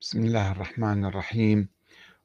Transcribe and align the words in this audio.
بسم 0.00 0.24
الله 0.24 0.52
الرحمن 0.52 1.04
الرحيم. 1.04 1.68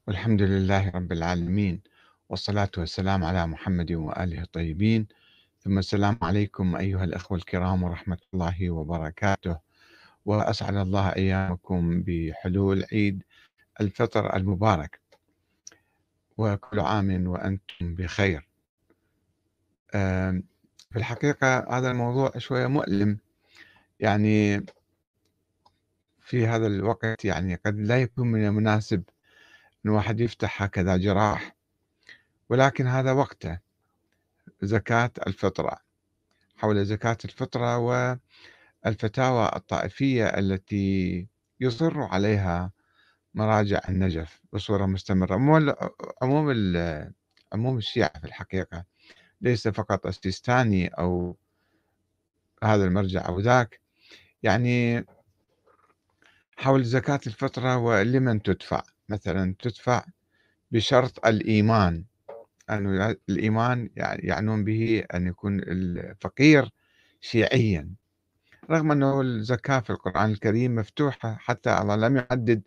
والحمد 0.06 0.42
لله 0.42 0.90
رب 0.90 1.12
العالمين. 1.12 1.82
والصلاة 2.28 2.70
والسلام 2.78 3.24
على 3.24 3.46
محمد 3.46 3.92
وآله 3.92 4.42
الطيبين. 4.42 5.06
ثم 5.60 5.78
السلام 5.78 6.18
عليكم 6.22 6.76
أيها 6.76 7.04
الأخوة 7.04 7.38
الكرام 7.38 7.82
ورحمة 7.82 8.18
الله 8.34 8.70
وبركاته. 8.70 9.58
وأسعد 10.24 10.76
الله 10.76 11.08
أيامكم 11.16 12.02
بحلول 12.02 12.84
عيد 12.92 13.22
الفطر 13.80 14.36
المبارك. 14.36 15.00
وكل 16.36 16.80
عام 16.80 17.26
وأنتم 17.26 17.94
بخير. 17.94 18.48
في 20.90 20.96
الحقيقة 20.96 21.78
هذا 21.78 21.90
الموضوع 21.90 22.32
شوية 22.38 22.66
مؤلم. 22.66 23.18
يعني 24.00 24.66
في 26.24 26.46
هذا 26.46 26.66
الوقت 26.66 27.24
يعني 27.24 27.54
قد 27.54 27.78
لا 27.78 28.02
يكون 28.02 28.26
من 28.26 28.46
المناسب 28.46 29.02
أن 29.86 29.90
واحد 29.90 30.20
يفتح 30.20 30.62
هكذا 30.62 30.96
جراح. 30.96 31.56
ولكن 32.48 32.86
هذا 32.86 33.12
وقته. 33.12 33.58
زكاة 34.62 35.10
الفطرة. 35.26 35.76
حول 36.56 36.84
زكاة 36.84 37.16
الفطرة 37.24 37.78
والفتاوى 38.84 39.50
الطائفية 39.56 40.26
التي 40.26 41.26
يصر 41.60 42.02
عليها 42.02 42.72
مراجع 43.34 43.80
النجف 43.88 44.40
بصورة 44.52 44.86
مستمرة. 44.86 45.34
عموم 46.22 46.52
عموم 47.52 47.76
الشيعة 47.78 48.18
في 48.18 48.24
الحقيقة 48.24 48.84
ليس 49.40 49.68
فقط 49.68 50.06
السيستاني 50.06 50.88
أو 50.88 51.36
هذا 52.62 52.84
المرجع 52.84 53.28
أو 53.28 53.40
ذاك. 53.40 53.80
يعني 54.42 55.06
حول 56.56 56.84
زكاة 56.84 57.20
الفطرة 57.26 57.76
ولمن 57.76 58.42
تدفع. 58.42 58.82
مثلا 59.08 59.54
تدفع 59.58 60.04
بشرط 60.70 61.26
الإيمان. 61.26 62.04
أنه 62.70 63.16
الإيمان 63.28 63.90
يعنون 63.96 64.64
به 64.64 65.04
أن 65.14 65.26
يكون 65.26 65.60
الفقير 65.60 66.70
شيعيا. 67.20 67.90
رغم 68.70 68.92
أنه 68.92 69.20
الزكاة 69.20 69.80
في 69.80 69.90
القرآن 69.90 70.30
الكريم 70.30 70.74
مفتوحة 70.74 71.34
حتى 71.34 71.78
الله 71.78 71.96
لم 71.96 72.16
يحدد 72.16 72.62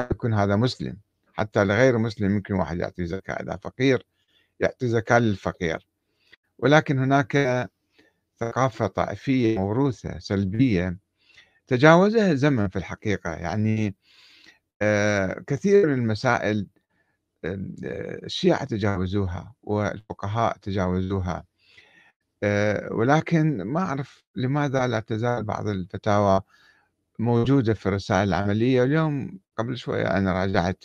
أن 0.00 0.06
يكون 0.10 0.34
هذا 0.34 0.56
مسلم. 0.56 0.96
حتى 1.32 1.64
لغير 1.64 1.98
مسلم 1.98 2.34
يمكن 2.34 2.54
واحد 2.54 2.78
يعطي 2.78 3.06
زكاة. 3.06 3.34
إذا 3.34 3.58
فقير 3.62 4.06
يعطي 4.60 4.88
زكاة 4.88 5.18
للفقير. 5.18 5.86
ولكن 6.58 6.98
هناك 6.98 7.68
ثقافة 8.40 8.86
طائفية 8.86 9.58
موروثة 9.58 10.18
سلبية 10.18 10.96
تجاوزها 11.66 12.32
الزمن 12.32 12.68
في 12.68 12.76
الحقيقة. 12.76 13.30
يعني 13.30 13.96
آه، 14.82 15.44
كثير 15.46 15.86
من 15.86 15.94
المسائل 15.94 16.66
الشيعة 18.24 18.64
تجاوزوها 18.64 19.54
والفقهاء 19.62 20.56
تجاوزوها 20.58 21.44
آه، 22.42 22.92
ولكن 22.92 23.62
ما 23.62 23.80
أعرف 23.80 24.24
لماذا 24.36 24.86
لا 24.86 25.00
تزال 25.00 25.44
بعض 25.44 25.68
الفتاوى 25.68 26.40
موجودة 27.18 27.74
في 27.74 27.86
الرسائل 27.86 28.28
العملية. 28.28 28.82
اليوم 28.84 29.40
قبل 29.58 29.76
شوية 29.78 30.06
أنا 30.18 30.32
راجعت 30.32 30.84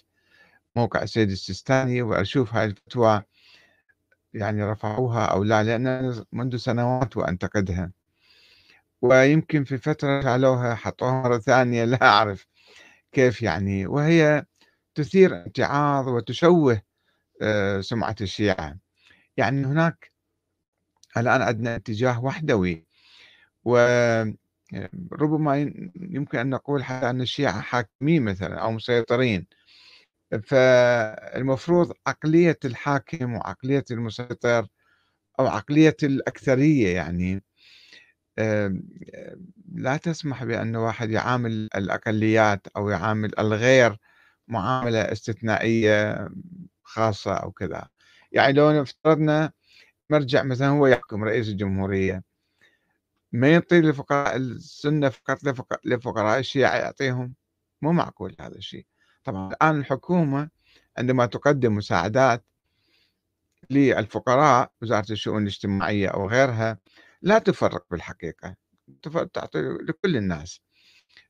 موقع 0.75 1.03
السيد 1.03 1.31
السيستاني 1.31 2.01
وأشوف 2.01 2.53
هاي 2.55 2.65
الفتوى 2.65 3.23
يعني 4.33 4.63
رفعوها 4.63 5.25
أو 5.25 5.43
لا 5.43 5.63
لأن 5.63 6.23
منذ 6.31 6.57
سنوات 6.57 7.17
وأنتقدها. 7.17 7.91
ويمكن 9.01 9.63
في 9.63 9.77
فترة 9.77 10.21
شالوها 10.21 10.75
حطوها 10.75 11.11
مرة 11.11 11.37
ثانية 11.37 11.83
لا 11.85 12.03
أعرف 12.03 12.47
كيف 13.11 13.41
يعني. 13.41 13.87
وهي 13.87 14.45
تثير 14.95 15.43
امتعاض 15.43 16.07
وتشوه 16.07 16.81
آه، 17.41 17.81
سمعة 17.81 18.15
الشيعة. 18.21 18.77
يعني 19.37 19.65
هناك 19.65 20.11
الآن 21.17 21.41
عندنا 21.41 21.75
اتجاه 21.75 22.23
وحدوي. 22.23 22.85
وربما 23.63 24.35
يمكن 25.95 26.37
أن 26.39 26.49
نقول 26.49 26.83
حتى 26.83 27.09
أن 27.09 27.21
الشيعة 27.21 27.61
حاكمين 27.61 28.23
مثلا 28.23 28.59
أو 28.61 28.71
مسيطرين. 28.71 29.47
فالمفروض 30.43 31.93
عقلية 32.07 32.59
الحاكم 32.65 33.33
وعقلية 33.33 33.85
المسيطر 33.91 34.67
أو 35.39 35.47
عقلية 35.47 35.97
الأكثرية 36.03 36.95
يعني 36.95 37.43
لا 39.75 39.97
تسمح 39.97 40.43
بأن 40.43 40.75
واحد 40.75 41.09
يعامل 41.11 41.69
الأقليات 41.75 42.67
أو 42.77 42.89
يعامل 42.89 43.39
الغير 43.39 43.97
معاملة 44.47 44.99
استثنائية 44.99 46.29
خاصة 46.83 47.33
أو 47.33 47.51
كذا. 47.51 47.87
يعني 48.31 48.53
لو 48.53 48.81
افترضنا 48.81 49.51
مرجع 50.09 50.43
مثلا 50.43 50.67
هو 50.67 50.87
يحكم 50.87 51.23
رئيس 51.23 51.49
الجمهورية 51.49 52.23
ما 53.31 53.51
يعطي 53.51 53.81
لفقراء 53.81 54.35
السنة 54.35 55.09
فقط 55.09 55.39
لفقراء 55.85 56.39
الشيعة 56.39 56.75
يعطيهم؟ 56.75 57.33
مو 57.81 57.91
معقول 57.91 58.35
هذا 58.39 58.55
الشيء. 58.55 58.85
طبعا 59.23 59.49
الآن 59.49 59.79
الحكومة 59.79 60.49
عندما 60.97 61.25
تقدم 61.25 61.75
مساعدات 61.75 62.45
للفقراء 63.69 64.71
وزارة 64.81 65.11
الشؤون 65.11 65.41
الاجتماعية 65.41 66.07
أو 66.07 66.29
غيرها 66.29 66.77
لا 67.21 67.39
تفرق 67.39 67.85
بالحقيقة 67.91 68.55
تعطي 69.33 69.61
لكل 69.61 70.17
الناس. 70.17 70.61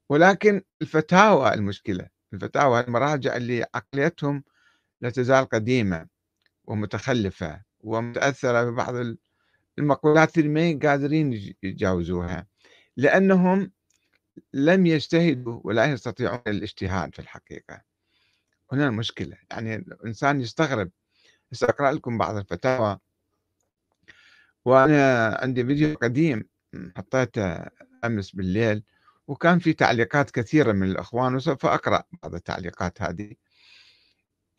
ولكن 0.10 0.62
الفتاوى 0.82 1.54
المشكلة 1.54 2.08
الفتاوى 2.34 2.80
المراجع 2.80 3.36
اللي 3.36 3.66
عقليتهم 3.76 4.44
لا 5.02 5.10
تزال 5.10 5.46
قديمة 5.46 6.08
ومتخلفة 6.66 7.62
ومتأثرة 7.80 8.64
ببعض 8.64 8.96
المقولات 9.80 10.38
اللي 10.38 10.50
ما 10.50 10.90
قادرين 10.90 11.34
يتجاوزوها 11.64 12.48
لأنهم 12.98 13.72
لم 14.54 14.86
يجتهدوا 14.86 15.62
ولا 15.64 15.86
يستطيعون 15.86 16.42
الاجتهاد 16.48 17.16
في 17.16 17.20
الحقيقة. 17.20 17.82
هنا 18.72 18.88
المشكلة 18.88 19.38
يعني 19.52 19.76
الإنسان 19.76 20.42
يستغرب. 20.42 20.92
سأقرأ 21.52 21.92
لكم 21.92 22.18
بعض 22.18 22.36
الفتاوى 22.36 23.00
وأنا 24.66 25.28
عندي 25.42 25.66
فيديو 25.66 25.96
قديم 25.96 26.44
حطيته 26.98 27.58
أمس 28.06 28.32
بالليل 28.32 28.84
وكان 29.28 29.60
في 29.60 29.74
تعليقات 29.74 30.32
كثيرة 30.32 30.72
من 30.72 30.84
الإخوان 30.92 31.36
وسوف 31.36 31.66
أقرأ 31.66 32.04
بعض 32.24 32.36
التعليقات 32.36 33.02
هذه. 33.02 33.34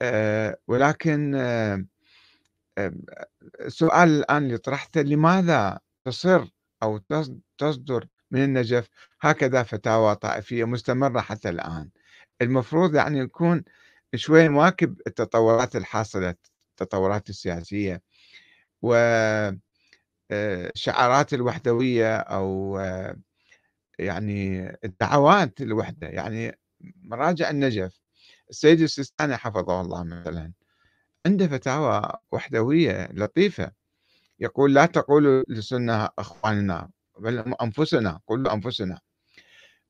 أه 0.02 0.58
ولكن 0.68 1.34
أه 1.34 1.84
السؤال 3.60 4.08
الآن 4.08 4.44
اللي 4.44 4.58
طرحته 4.58 5.00
لماذا 5.02 5.78
تصر 6.04 6.46
أو 6.82 7.00
تصدر 7.58 8.06
من 8.30 8.44
النجف 8.44 8.88
هكذا 9.20 9.62
فتاوى 9.62 10.14
طائفية 10.16 10.64
مستمرة 10.64 11.20
حتى 11.20 11.48
الآن؟ 11.48 11.90
المفروض 12.42 12.94
يعني 12.94 13.18
يكون 13.18 13.64
شوي 14.14 14.48
مواكب 14.48 15.00
التطورات 15.06 15.76
الحاصلة 15.76 16.34
التطورات 16.70 17.30
السياسية. 17.30 18.02
و 18.82 18.94
شعارات 20.74 21.34
الوحدوية 21.34 22.16
أو 22.16 22.78
يعني 23.98 24.70
الدعوات 24.84 25.60
الوحدة. 25.60 26.06
يعني 26.08 26.58
مراجع 26.80 27.50
النجف. 27.50 28.00
السيد 28.50 28.80
السيستاني 28.80 29.36
حفظه 29.36 29.80
الله 29.80 30.04
مثلا. 30.04 30.52
عنده 31.26 31.48
فتاوى 31.48 32.12
وحدوية 32.32 33.08
لطيفة. 33.12 33.72
يقول 34.40 34.74
لا 34.74 34.86
تقولوا 34.86 35.44
لسنة 35.48 36.08
أخواننا 36.18 36.90
بل 37.18 37.54
أنفسنا 37.62 38.20
قولوا 38.26 38.54
أنفسنا. 38.54 39.00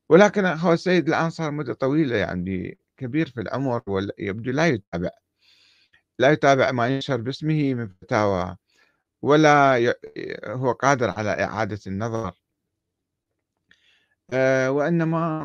ولكن 0.08 0.44
أخو 0.44 0.72
السيد 0.72 1.08
الآن 1.08 1.30
صار 1.30 1.50
مدة 1.50 1.74
طويلة 1.74 2.16
يعني 2.16 2.78
كبير 2.96 3.28
في 3.28 3.40
العمر 3.40 3.82
ويبدو 3.86 4.50
لا 4.50 4.66
يتابع. 4.66 5.10
لا 6.18 6.30
يتابع 6.30 6.72
ما 6.72 6.88
ينشر 6.88 7.16
باسمه 7.16 7.74
من 7.74 7.88
فتاوى. 7.88 8.56
ولا 9.22 9.94
هو 10.46 10.72
قادر 10.72 11.10
على 11.10 11.30
إعادة 11.30 11.78
النظر. 11.86 12.32
آه، 14.32 14.70
وإنما 14.70 15.44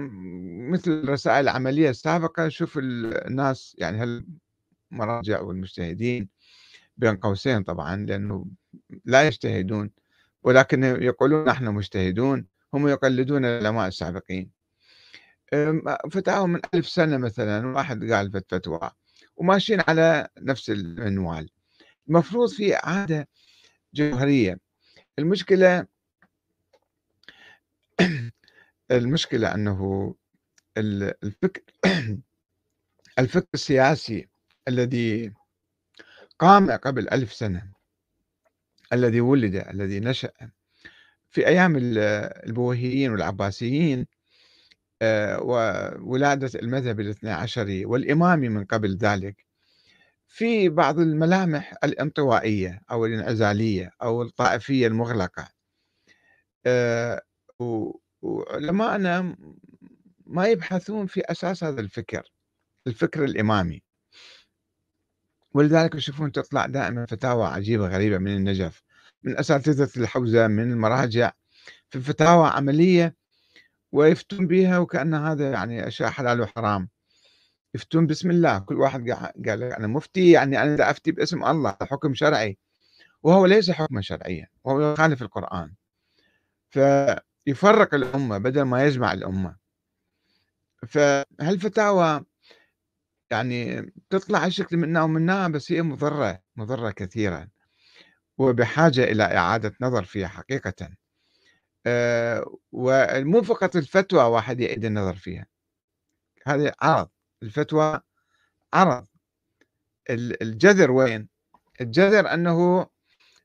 مثل 0.72 0.92
الرسائل 0.92 1.44
العملية 1.44 1.90
السابقة 1.90 2.50
شوف 2.50 2.78
الناس 2.78 3.76
يعني 3.80 4.26
هالمراجع 4.92 5.42
والمجتهدين 5.42 6.30
بين 6.98 7.16
قوسين 7.18 7.64
طبعا 7.64 7.96
لأنه 7.96 8.46
لا 9.06 9.28
يجتهدون 9.28 9.92
ولكن 10.44 10.84
يقولون 10.84 11.46
نحن 11.46 11.66
مجتهدون 11.66 12.46
هم 12.74 12.88
يقلدون 12.88 13.46
العلماء 13.46 13.88
السابقين. 13.88 14.52
فتاوى 16.12 16.48
من 16.48 16.60
ألف 16.74 16.88
سنة 16.90 17.18
مثلا 17.18 17.68
واحد 17.68 18.12
قال 18.12 18.32
فتوى 18.32 18.92
وماشيين 19.36 19.82
على 19.88 20.28
نفس 20.42 20.70
المنوال. 20.70 21.50
المفروض 22.10 22.50
في 22.50 22.76
إعادة 22.76 23.28
جوهرية. 23.98 24.60
المشكلة 25.20 25.88
المشكلة 28.92 29.56
أنه 29.56 30.16
الفكر 30.78 31.62
الفكر 33.20 33.48
السياسي 33.54 34.28
الذي 34.68 35.34
قام 36.40 36.72
قبل 36.72 37.10
ألف 37.10 37.34
سنة 37.34 37.72
الذي 38.94 39.22
ولد 39.22 39.56
الذي 39.56 40.00
نشأ 40.00 40.32
في 41.30 41.48
أيام 41.48 41.76
البويهيين 41.78 43.12
والعباسيين 43.12 44.08
آه، 45.02 45.42
وولادة 45.42 46.60
المذهب 46.60 47.00
الاثنى 47.00 47.30
عشري 47.30 47.86
والإمامي 47.86 48.50
من 48.50 48.66
قبل 48.66 48.98
ذلك. 48.98 49.47
في 50.28 50.70
بعض 50.70 51.00
الملامح 51.00 51.74
الانطوائية 51.84 52.82
أو 52.92 53.06
الانعزالية 53.06 53.92
أو 54.02 54.22
الطائفية 54.22 54.88
المغلقة. 54.88 55.50
آه، 56.66 57.22
وعلماءنا 58.22 59.36
ما 60.26 60.48
يبحثون 60.48 61.08
في 61.08 61.22
أساس 61.22 61.64
هذا 61.64 61.82
الفكر 61.82 62.32
الفكر 62.88 63.24
الإمامي. 63.24 63.84
ولذلك 65.54 65.96
يشوفون 65.96 66.32
تطلع 66.32 66.66
دائما 66.66 67.06
فتاوى 67.06 67.48
عجيبة 67.48 67.88
غريبة 67.88 68.18
من 68.18 68.36
النجف 68.36 68.84
من 69.24 69.38
أساتذة 69.38 69.90
الحوزة 70.02 70.48
من 70.48 70.72
المراجع 70.72 71.32
في 71.90 72.02
فتاوى 72.02 72.50
عملية 72.50 73.16
ويفتون 73.92 74.48
بها 74.48 74.80
وكأن 74.80 75.14
هذا 75.14 75.52
يعني 75.52 75.88
أشياء 75.88 76.10
حلال 76.10 76.42
وحرام. 76.42 76.90
يفتون 77.76 78.08
بسم 78.08 78.32
الله 78.32 78.60
كل 78.60 78.76
واحد 78.76 79.10
قال 79.48 79.64
أنا 79.64 79.88
مفتي 79.88 80.32
يعني 80.32 80.62
أنا 80.62 80.90
أفتي 80.90 81.12
باسم 81.12 81.46
الله 81.46 81.78
حكم 81.82 82.14
شرعي. 82.14 82.58
وهو 83.24 83.46
ليس 83.46 83.72
حكما 83.72 84.02
شرعيا 84.02 84.48
وهو 84.64 84.94
يخالف 84.94 85.22
القرآن. 85.22 85.74
فيفرق 86.70 87.94
الأمة 87.94 88.38
بدل 88.38 88.62
ما 88.62 88.86
يجمع 88.86 89.14
الأمة. 89.14 89.56
فهالفتاوى 90.88 92.26
يعني 93.32 93.92
تطلع 94.10 94.40
على 94.40 94.52
شكل 94.52 94.78
منا 94.78 95.04
ومنا 95.04 95.48
بس 95.48 95.72
هي 95.72 95.82
مضرة 95.82 96.40
مضرة 96.56 96.92
كثيرا. 96.92 97.48
وبحاجة 98.38 99.04
إلى 99.04 99.24
إعادة 99.24 99.76
نظر 99.82 100.04
فيها 100.04 100.28
حقيقة. 100.28 100.90
آه، 101.86 102.58
ومو 102.72 103.42
فقط 103.42 103.76
الفتوى 103.76 104.24
واحد 104.24 104.60
يعيد 104.60 104.86
النظر 104.86 105.16
فيها. 105.16 105.46
هذا 106.46 106.74
عرض. 106.82 107.10
الفتوى 107.44 108.02
عرض. 108.74 109.08
الجذر 110.10 110.92
وين؟ 110.92 111.28
الجذر 111.82 112.34
أنه 112.34 112.88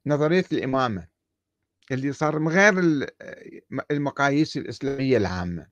نظرية 0.06 0.44
الإمامة 0.52 1.06
اللي 1.90 2.12
صار 2.12 2.38
من 2.38 2.48
غير 2.48 3.06
المقاييس 3.90 4.56
الإسلامية 4.56 5.16
العامة. 5.16 5.66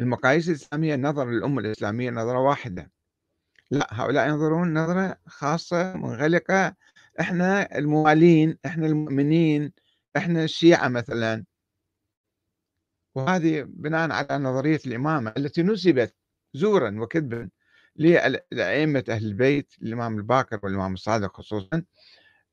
المقاييس 0.00 0.48
الإسلامية 0.48 0.96
نظر 0.96 1.30
للأمة 1.30 1.60
الإسلامية 1.60 2.10
نظرة 2.10 2.38
واحدة. 2.38 2.90
لا 3.70 3.88
هؤلاء 3.90 4.28
ينظرون 4.28 4.78
نظرة 4.78 5.18
خاصة 5.26 5.96
منغلقة. 5.96 6.74
إحنا 7.20 7.78
الموالين 7.78 8.58
إحنا 8.66 8.86
المؤمنين 8.86 9.72
إحنا 10.16 10.44
الشيعة 10.44 10.88
مثلا. 10.88 11.44
وهذه 13.14 13.62
بناء 13.62 14.10
على 14.12 14.44
نظرية 14.44 14.80
الإمامة 14.86 15.32
التي 15.36 15.62
نسبت 15.62 16.14
زورا 16.56 17.00
وكذبا 17.00 17.50
لأئمة 18.52 19.04
أهل 19.08 19.26
البيت 19.26 19.74
الإمام 19.82 20.18
الباكر 20.18 20.60
والإمام 20.62 20.94
الصادق 20.94 21.36
خصوصا. 21.36 21.82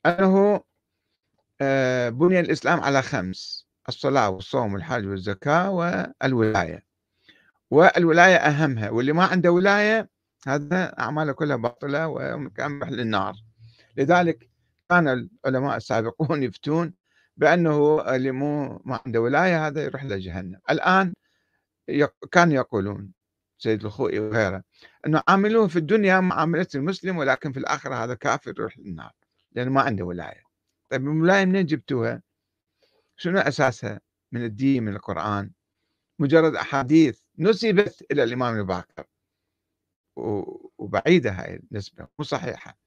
أنه 0.06 0.62
آه، 1.62 2.10
بني 2.10 2.40
الإسلام 2.40 2.80
على 2.82 3.02
خمس 3.02 3.68
الصلاة 3.90 4.30
والصوم 4.30 4.74
والحج 4.74 5.06
والزكاة 5.08 5.72
والولاية. 5.72 6.86
والولاية 7.72 8.36
أهمها 8.36 8.90
واللي 8.90 9.14
ما 9.14 9.26
عنده 9.26 9.52
ولاية 9.52 10.10
هذا 10.48 11.00
أعماله 11.00 11.34
كلها 11.34 11.56
باطلة 11.56 12.08
ومكمح 12.08 12.90
للنار 12.90 13.34
لذلك 13.98 14.50
كان 14.90 15.08
العلماء 15.08 15.78
السابقون 15.78 16.44
يفتون 16.48 16.94
بأنه 17.38 18.02
اللي 18.16 18.32
مو 18.32 18.82
ما 18.86 19.00
عنده 19.06 19.22
ولاية 19.22 19.68
هذا 19.68 19.84
يروح 19.84 20.04
لجهنم 20.04 20.60
الآن 20.70 21.14
كانوا 22.32 22.54
يقولون 22.54 23.12
سيد 23.64 23.86
الخوئي 23.86 24.20
وغيره 24.20 24.64
أنه 25.08 25.24
عاملوه 25.28 25.68
في 25.68 25.76
الدنيا 25.76 26.20
معاملة 26.20 26.68
المسلم 26.76 27.18
ولكن 27.18 27.52
في 27.52 27.60
الآخرة 27.60 27.96
هذا 27.96 28.14
كافر 28.14 28.54
يروح 28.58 28.78
للنار 28.80 29.12
لأنه 29.52 29.72
ما 29.72 29.82
عنده 29.82 30.06
ولاية. 30.06 30.44
طيب 30.90 31.02
الولاية 31.02 31.46
منين 31.46 31.66
جبتوها؟ 31.66 32.22
شنو 33.18 33.40
أساسها 33.40 34.00
من 34.32 34.44
الدين 34.46 34.84
من 34.84 34.96
القرآن؟ 34.96 35.52
مجرد 36.20 36.56
أحاديث 36.56 37.20
نسبت 37.40 38.06
إلى 38.12 38.24
الإمام 38.24 38.60
الباكر 38.60 39.04
وبعيدة 40.78 41.32
هاي 41.32 41.62
النسبة 41.72 42.08
مو 42.20 42.26
صحيحة. 42.26 42.78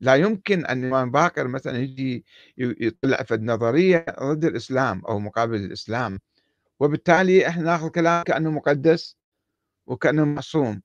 لا 0.00 0.14
يمكن 0.14 0.66
أن 0.66 0.84
الإمام 0.84 1.10
باكر 1.10 1.48
مثلا 1.48 1.78
يجي 1.78 2.24
يطلع 2.58 3.22
في 3.22 3.34
النظرية 3.34 4.06
ضد 4.22 4.44
الإسلام 4.44 5.04
أو 5.04 5.18
مقابل 5.18 5.56
الإسلام 5.56 6.20
وبالتالي 6.80 7.48
إحنا 7.48 7.62
ناخذ 7.62 7.88
كلام 7.88 8.22
كأنه 8.22 8.50
مقدس 8.50 9.21
وكأنه 9.86 10.24
معصوم. 10.24 10.82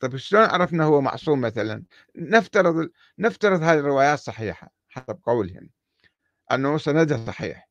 طيب 0.00 0.16
شلون 0.16 0.42
عرفنا 0.42 0.84
هو 0.84 1.00
معصوم 1.00 1.40
مثلا؟ 1.40 1.84
نفترض 2.16 2.90
نفترض 3.18 3.62
هذه 3.62 3.78
الروايات 3.78 4.18
صحيحة 4.18 4.70
حسب 4.88 5.18
قولهم. 5.22 5.70
أنه 6.52 6.78
سندها 6.78 7.26
صحيح. 7.26 7.68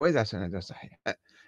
وإذا 0.00 0.24
سندها 0.24 0.60
صحيح؟ 0.60 0.98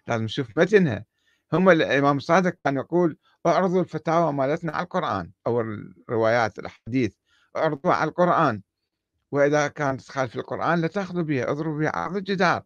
لازم 0.07 0.25
نشوف 0.25 0.59
متنها. 0.59 1.05
هم 1.53 1.71
الإمام 1.71 2.17
الصادق 2.17 2.57
كان 2.65 2.77
يقول 2.77 3.19
أعرضوا 3.47 3.83
الفتاوى 3.83 4.33
مالتنا 4.33 4.73
على 4.73 4.85
القرآن. 4.85 5.33
أو 5.47 5.61
الروايات 5.61 6.59
الأحاديث. 6.59 7.15
أعرضوها 7.57 7.95
على 7.95 8.09
القرآن. 8.09 8.63
وإذا 9.33 9.69
كانت 9.69 10.01
تخالف 10.01 10.37
القرآن 10.37 10.81
لا 10.81 10.89
تأخذوا 10.89 11.23
بها 11.23 11.51
اضربوا 11.51 11.79
بها 11.79 11.97
عرض 11.97 12.17
الجدار. 12.17 12.63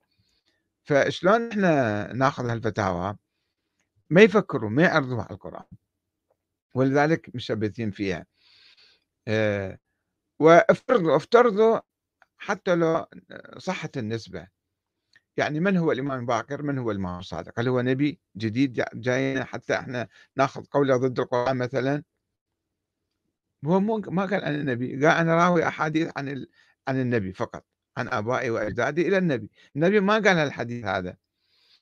فشلون 0.85 1.51
إحنا 1.51 2.13
نأخذ 2.13 2.49
هالفتاوى؟ 2.51 3.17
ما 4.11 4.23
يفكروا 4.23 4.71
ما 4.71 4.83
يعرضوها 4.83 5.23
على 5.23 5.31
القرآن. 5.31 5.67
ولذلك 6.75 7.35
مشبثين 7.35 7.91
فيها. 7.91 8.27
وافترضوا 10.39 11.17
افترضوا 11.17 11.81
حتى 12.39 12.75
لو 12.75 13.07
صحت 13.59 13.99
النسبة. 13.99 14.49
يعني 15.37 15.61
من 15.61 15.77
هو 15.77 15.93
الإمام 15.93 16.27
باكر 16.27 16.63
من 16.63 16.79
هو 16.79 16.91
الإمام 16.91 17.19
الصادق 17.19 17.61
هل 17.61 17.69
هو 17.69 17.81
نبي 17.81 18.21
جديد 18.37 18.85
جاينا 18.95 19.45
حتى 19.45 19.75
إحنا 19.75 20.09
ناخذ 20.37 20.65
قوله 20.65 20.97
ضد 20.97 21.21
القرآن 21.21 21.57
مثلا؟ 21.57 22.03
هو 23.65 23.81
ما 23.81 24.25
قال 24.27 24.45
أنا 24.45 24.63
نبي 24.63 25.07
قال 25.07 25.17
أنا 25.17 25.35
راوي 25.35 25.69
أحاديث 25.69 26.11
عن. 26.17 26.47
عن 26.89 27.01
النبي 27.01 27.33
فقط 27.33 27.65
عن 27.97 28.09
آبائي 28.09 28.51
وأجدادي 28.51 29.09
إلى 29.09 29.19
النبي. 29.19 29.51
النبي 29.77 30.01
ما 30.01 30.15
قال 30.15 30.29
الحديث 30.29 30.85
هذا. 30.85 31.17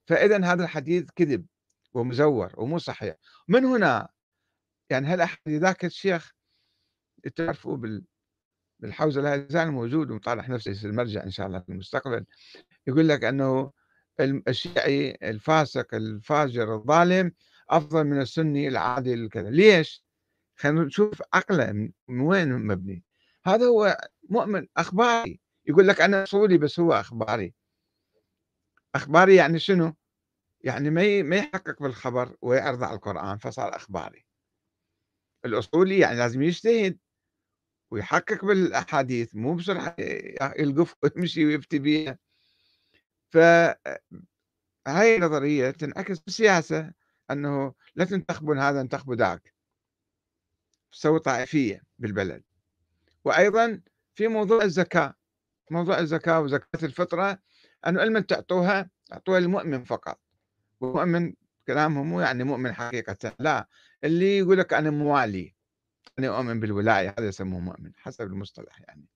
فإذا 0.06 0.44
هذا 0.44 0.64
الحديث 0.64 1.10
كذب. 1.16 1.46
ومزور 1.96 2.52
ومو 2.56 2.78
صحيح. 2.78 3.16
من 3.48 3.64
هنا؟ 3.64 4.08
يعني 4.90 5.06
هل 5.06 5.20
أحد 5.20 5.38
ذاك 5.48 5.84
الشيخ؟ 5.84 6.32
تعرفوا 7.36 7.76
بال 7.76 8.04
بالحوزة 8.78 9.20
لا 9.20 9.34
يزال 9.34 9.70
موجود 9.70 10.10
ومطالع 10.10 10.46
نفسه 10.46 10.70
يصير 10.70 10.92
مرجع 10.92 11.22
إن 11.24 11.30
شاء 11.30 11.46
الله 11.46 11.60
في 11.60 11.68
المستقبل. 11.68 12.26
يقول 12.86 13.08
لك 13.08 13.24
أنه 13.24 13.72
الشيعي 14.20 15.18
الفاسق 15.22 15.94
الفاجر 15.94 16.74
الظالم 16.74 17.32
أفضل 17.70 18.04
من 18.04 18.20
السني 18.20 18.68
العادل 18.68 19.28
كذا. 19.28 19.50
ليش؟ 19.50 20.04
خلينا 20.56 20.84
نشوف 20.84 21.22
عقله 21.34 21.72
من 22.08 22.20
وين 22.20 22.52
مبني. 22.52 23.04
هذا 23.46 23.66
هو 23.66 23.98
مؤمن 24.30 24.66
أخباري. 24.76 25.40
يقول 25.66 25.88
لك 25.88 26.00
أنا 26.00 26.22
أصولي 26.22 26.58
بس 26.58 26.80
هو 26.80 26.92
أخباري. 26.92 27.54
أخباري 28.94 29.34
يعني 29.36 29.58
شنو؟ 29.58 29.96
يعني 30.66 30.90
ما 30.90 31.22
ما 31.22 31.36
يحقق 31.36 31.82
بالخبر 31.82 32.36
ويعرض 32.42 32.82
على 32.82 32.94
القرآن 32.96 33.38
فصار 33.38 33.76
أخباري. 33.76 34.26
الأصولي 35.44 35.98
يعني 35.98 36.16
لازم 36.18 36.42
يجتهد 36.42 36.98
ويحقق 37.90 38.44
بالأحاديث 38.44 39.34
مو 39.34 39.54
بسرعة 39.54 39.96
يلقف 40.60 40.94
ويمشي 41.02 41.46
ويفتي 41.46 41.78
بيها. 41.78 42.18
فهاي 43.30 43.76
النظرية 45.16 45.70
تنعكس 45.70 46.18
بالسياسة 46.18 46.92
أنه 47.30 47.74
لا 47.94 48.04
تنتخبون 48.04 48.58
هذا 48.58 48.80
انتخبوا 48.80 49.14
ذاك. 49.14 49.54
تسوي 50.92 51.20
طائفية 51.20 51.82
بالبلد. 51.98 52.44
وأيضا 53.24 53.80
في 54.14 54.28
موضوع 54.28 54.62
الزكاة 54.62 55.14
موضوع 55.70 55.98
الزكاة 55.98 56.40
وزكاة 56.40 56.84
الفطرة 56.84 57.38
أنه 57.86 58.00
علما 58.00 58.20
تعطوها 58.20 58.90
تعطوها 59.06 59.40
للمؤمن 59.40 59.84
فقط. 59.84 60.25
والمؤمن 60.80 61.34
كلامهم 61.66 62.06
مو 62.06 62.20
يعني 62.20 62.44
مؤمن 62.44 62.72
حقيقة 62.72 63.32
لا 63.40 63.68
اللي 64.04 64.38
يقول 64.38 64.58
لك 64.58 64.72
أنا 64.74 64.90
موالي 64.90 65.54
أنا 66.20 66.28
أؤمن 66.38 66.60
بالولاية 66.60 67.14
هذا 67.18 67.28
يسموه 67.28 67.60
مؤمن 67.60 67.92
حسب 67.96 68.26
المصطلح 68.26 68.80
يعني. 68.80 69.06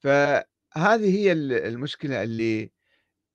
فهذه 0.00 1.16
هي 1.18 1.32
المشكلة 1.32 2.22
اللي 2.22 2.72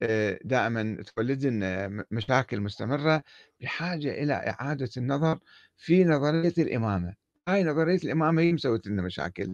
آآ 0.04 0.40
دائمًا 0.46 1.04
تولد 1.16 1.46
لنا 1.46 2.06
مشاكل 2.12 2.62
مستمرة 2.62 3.24
بحاجة 3.62 4.12
إلى 4.24 4.34
إعادة 4.34 4.90
النظر 4.98 5.40
في 5.78 6.06
نظرية 6.06 6.54
الإمامة، 6.60 7.16
هاي 7.50 7.64
نظرية 7.64 7.98
الإمامة 8.06 8.42
هي 8.42 8.54
مسويت 8.54 8.88
لنا 8.88 9.02
مشاكل، 9.02 9.54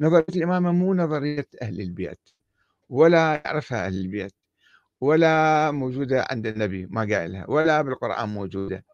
نظرية 0.00 0.26
الإمامة 0.36 0.72
مو 0.72 0.94
نظرية 0.94 1.48
أهل 1.62 1.82
البيت 1.82 2.20
ولا 2.90 3.42
يعرفها 3.46 3.86
أهل 3.86 3.94
البيت. 3.98 4.34
ولا 5.04 5.70
موجودة 5.70 6.26
عند 6.30 6.46
النبي 6.46 6.86
ما 6.86 7.00
قايلها 7.00 7.50
ولا 7.50 7.82
بالقرآن 7.82 8.28
موجودة، 8.28 8.84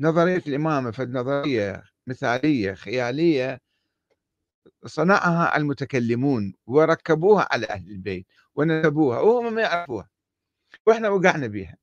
نظرية 0.00 0.42
الإمامة 0.46 0.90
فد 0.90 1.10
نظرية 1.10 1.82
مثالية 2.06 2.74
خيالية 2.74 3.60
صنعها 4.86 5.56
المتكلمون 5.56 6.54
وركبوها 6.66 7.48
على 7.50 7.66
أهل 7.66 7.90
البيت 7.90 8.26
ونسبوها 8.54 9.20
وهم 9.20 9.54
ما 9.54 9.62
يعرفوها. 9.62 10.08
وإحنا 10.86 11.08
وقعنا 11.08 11.46
بها 11.46 11.76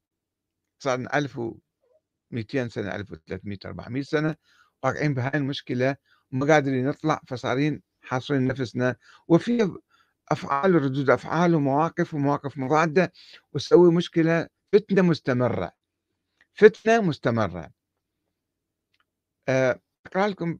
صار 0.79 0.99
1200 1.13 2.67
سنة 2.67 2.95
1300 2.95 3.57
400 3.65 4.03
سنة 4.03 4.35
واقعين 4.83 5.13
بهاي 5.13 5.31
المشكلة 5.39 5.95
وما 6.31 6.53
قادرين 6.53 6.87
نطلع 6.87 7.21
فصارين 7.27 7.81
حاصرين 8.01 8.47
نفسنا. 8.47 8.95
وفي 9.27 9.77
أفعال 10.31 10.75
ردود 10.75 11.09
أفعال 11.09 11.55
ومواقف 11.55 12.13
ومواقف 12.13 12.57
مضادة 12.57 13.13
وتسوي 13.53 13.91
مشكلة 13.93 14.47
فتنة 14.73 15.01
مستمرة. 15.01 15.71
فتنة 16.53 17.01
مستمرة. 17.01 17.71
آه، 19.49 19.79
أقرأ 20.05 20.27
لكم 20.27 20.57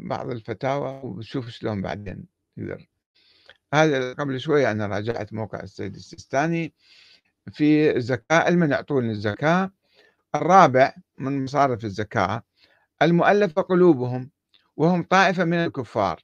بعض 0.00 0.30
الفتاوى 0.30 1.00
وبشوف 1.04 1.48
شلون 1.48 1.82
بعدين 1.82 2.26
يقدر. 2.56 2.86
هذا 3.74 4.12
قبل 4.12 4.40
شوية 4.40 4.70
أنا 4.70 4.86
راجعت 4.86 5.32
موقع 5.32 5.60
السيد 5.60 5.94
السيستاني. 5.94 6.74
في 7.52 7.96
الزكاة 7.96 8.48
المن 8.48 8.70
يعطون 8.70 9.10
الزكاة. 9.10 9.70
الرابع 10.34 10.94
من 11.18 11.44
مصارف 11.44 11.84
الزكاة 11.84 12.42
المؤلفة 13.02 13.62
قلوبهم 13.62 14.30
وهم 14.76 15.02
طائفة 15.02 15.44
من 15.44 15.54
الكفار. 15.54 16.22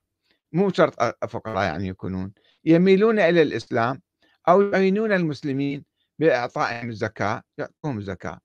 مو 0.52 0.72
شرط 0.72 1.24
فقراء 1.28 1.64
يعني 1.64 1.88
يكونون. 1.88 2.32
يميلون 2.64 3.18
إلى 3.18 3.42
الإسلام 3.42 4.02
أو 4.48 4.62
يعينون 4.62 5.12
المسلمين 5.12 5.84
بإعطائهم 6.18 6.90
الزكاة 6.90 7.42
يعطوهم 7.58 7.98
الزكاة. 7.98 8.40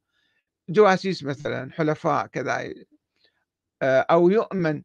جواسيس 0.69 1.23
مثلا 1.23 1.71
حلفاء 1.71 2.27
كذا 2.27 2.73
آه، 3.81 3.99
أو 3.99 4.29
يؤمن 4.29 4.81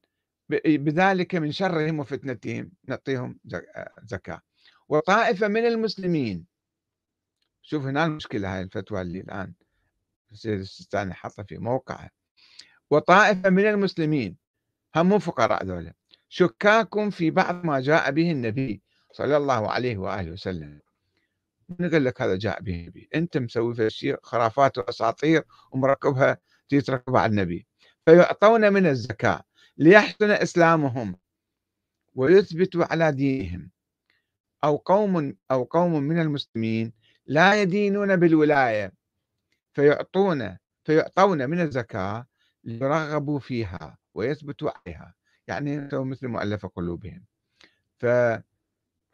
بذلك 0.65 1.35
من 1.35 1.53
شرهم 1.53 1.99
وفتنتهم 1.99 2.73
نعطيهم 2.85 3.39
زكاة. 4.05 4.41
وطائفة 4.89 5.49
من 5.49 5.67
المسلمين 5.67 6.47
شوف 7.63 7.85
هنا 7.85 8.05
المشكلة 8.05 8.55
هاي 8.57 8.63
الفتوى 8.63 9.01
اللي 9.01 9.21
الآن 9.21 9.53
السيد 10.33 10.61
السيستاني 10.61 11.15
حطها 11.15 11.43
في 11.43 11.59
موقعه. 11.59 12.11
وطائفة 12.91 13.51
من 13.51 13.67
المسلمين 13.67 14.37
هم 14.97 15.19
فقراء 15.19 15.65
ذولا 15.65 15.93
شكاك 16.29 17.09
في 17.09 17.31
بعض 17.31 17.65
ما 17.65 17.81
جاء 17.81 18.11
به 18.11 18.31
النبي. 18.31 18.83
صلى 19.13 19.37
الله 19.37 19.71
عليه 19.71 19.99
وآله 19.99 20.33
وسلم. 20.33 20.81
من 21.79 21.91
قال 21.91 22.05
لك 22.05 22.23
هذا 22.23 22.37
جاء 22.37 22.61
به 22.63 22.81
النبي 22.81 23.09
أنت 23.15 23.39
مسوي 23.39 23.75
في 23.75 24.17
خرافات 24.23 24.79
وأساطير 24.79 25.45
ومركبها 25.73 26.39
تتركبها 26.69 27.21
على 27.21 27.31
النبي. 27.31 27.67
فيعطون 28.07 28.73
من 28.73 28.87
الزكاة 28.87 29.43
ليحسن 29.79 30.31
إسلامهم 30.31 31.17
ويثبتوا 32.15 32.85
على 32.85 33.13
دينهم. 33.13 33.71
أو 34.65 34.77
قوم 34.77 35.35
أو 35.51 35.65
قوم 35.65 36.03
من 36.03 36.21
المسلمين 36.21 36.93
لا 37.27 37.63
يدينون 37.63 38.17
بالولاية. 38.17 38.93
فيعطون 39.73 40.57
فيعطون 40.85 41.51
من 41.51 41.61
الزكاة 41.61 42.27
ليرغبوا 42.65 43.39
فيها 43.39 43.99
ويثبتوا 44.15 44.71
عليها. 44.71 45.15
يعني 45.49 45.89
مثل 45.93 46.29
مؤلف 46.29 46.67
قلوبهم. 46.67 47.25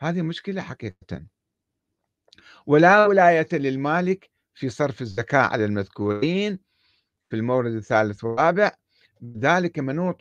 فهذه 0.00 0.22
مشكلة 0.22 0.62
حقيقة. 0.62 1.26
ولا 2.66 3.06
ولاية 3.06 3.48
للمالك 3.52 4.30
في 4.54 4.68
صرف 4.68 5.00
الزكاة 5.02 5.38
على 5.46 5.64
المذكورين 5.64 6.58
في 7.30 7.36
المورد 7.36 7.72
الثالث 7.72 8.24
والرابع. 8.24 8.72
ذلك 9.38 9.78
منوط 9.78 10.18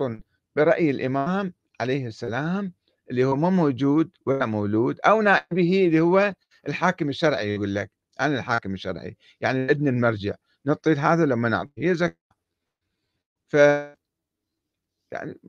برأي 0.56 0.90
الإمام 0.90 1.54
عليه 1.82 2.08
السلام 2.08 2.74
اللي 3.12 3.26
هو 3.26 3.36
ما 3.36 3.50
موجود 3.50 4.12
ولا 4.26 4.46
مولود 4.46 5.00
أو 5.06 5.22
نائبه 5.22 5.86
اللي 5.88 6.00
هو 6.00 6.34
الحاكم 6.68 7.10
الشرعي 7.10 7.56
يقول 7.56 7.76
لك 7.76 7.92
أنا 8.22 8.40
الحاكم 8.40 8.74
الشرعي 8.74 9.18
يعني 9.42 9.60
عندنا 9.60 9.90
المرجع 9.90 10.36
نعطي 10.66 10.92
هذا 10.94 11.26
لما 11.26 11.50
نعطيه؟ 11.50 11.94
زكاة. 11.94 12.18
ف 13.50 13.56
يعني 15.14 15.40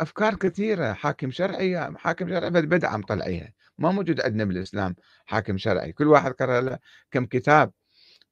أفكار 0.00 0.34
كثيرة 0.34 0.92
حاكم 0.92 1.30
شرعي 1.30 1.96
حاكم 1.98 2.28
شرعي 2.28 2.50
بدعه 2.50 2.96
مطلعيها 2.96 3.52
ما 3.78 3.90
موجود 3.90 4.20
عندنا 4.20 4.44
بالإسلام 4.44 4.96
حاكم 5.26 5.58
شرعي. 5.58 5.92
كل 5.92 6.06
واحد 6.06 6.32
قرأ 6.32 6.60
له 6.60 6.78
كم 7.10 7.26
كتاب 7.26 7.72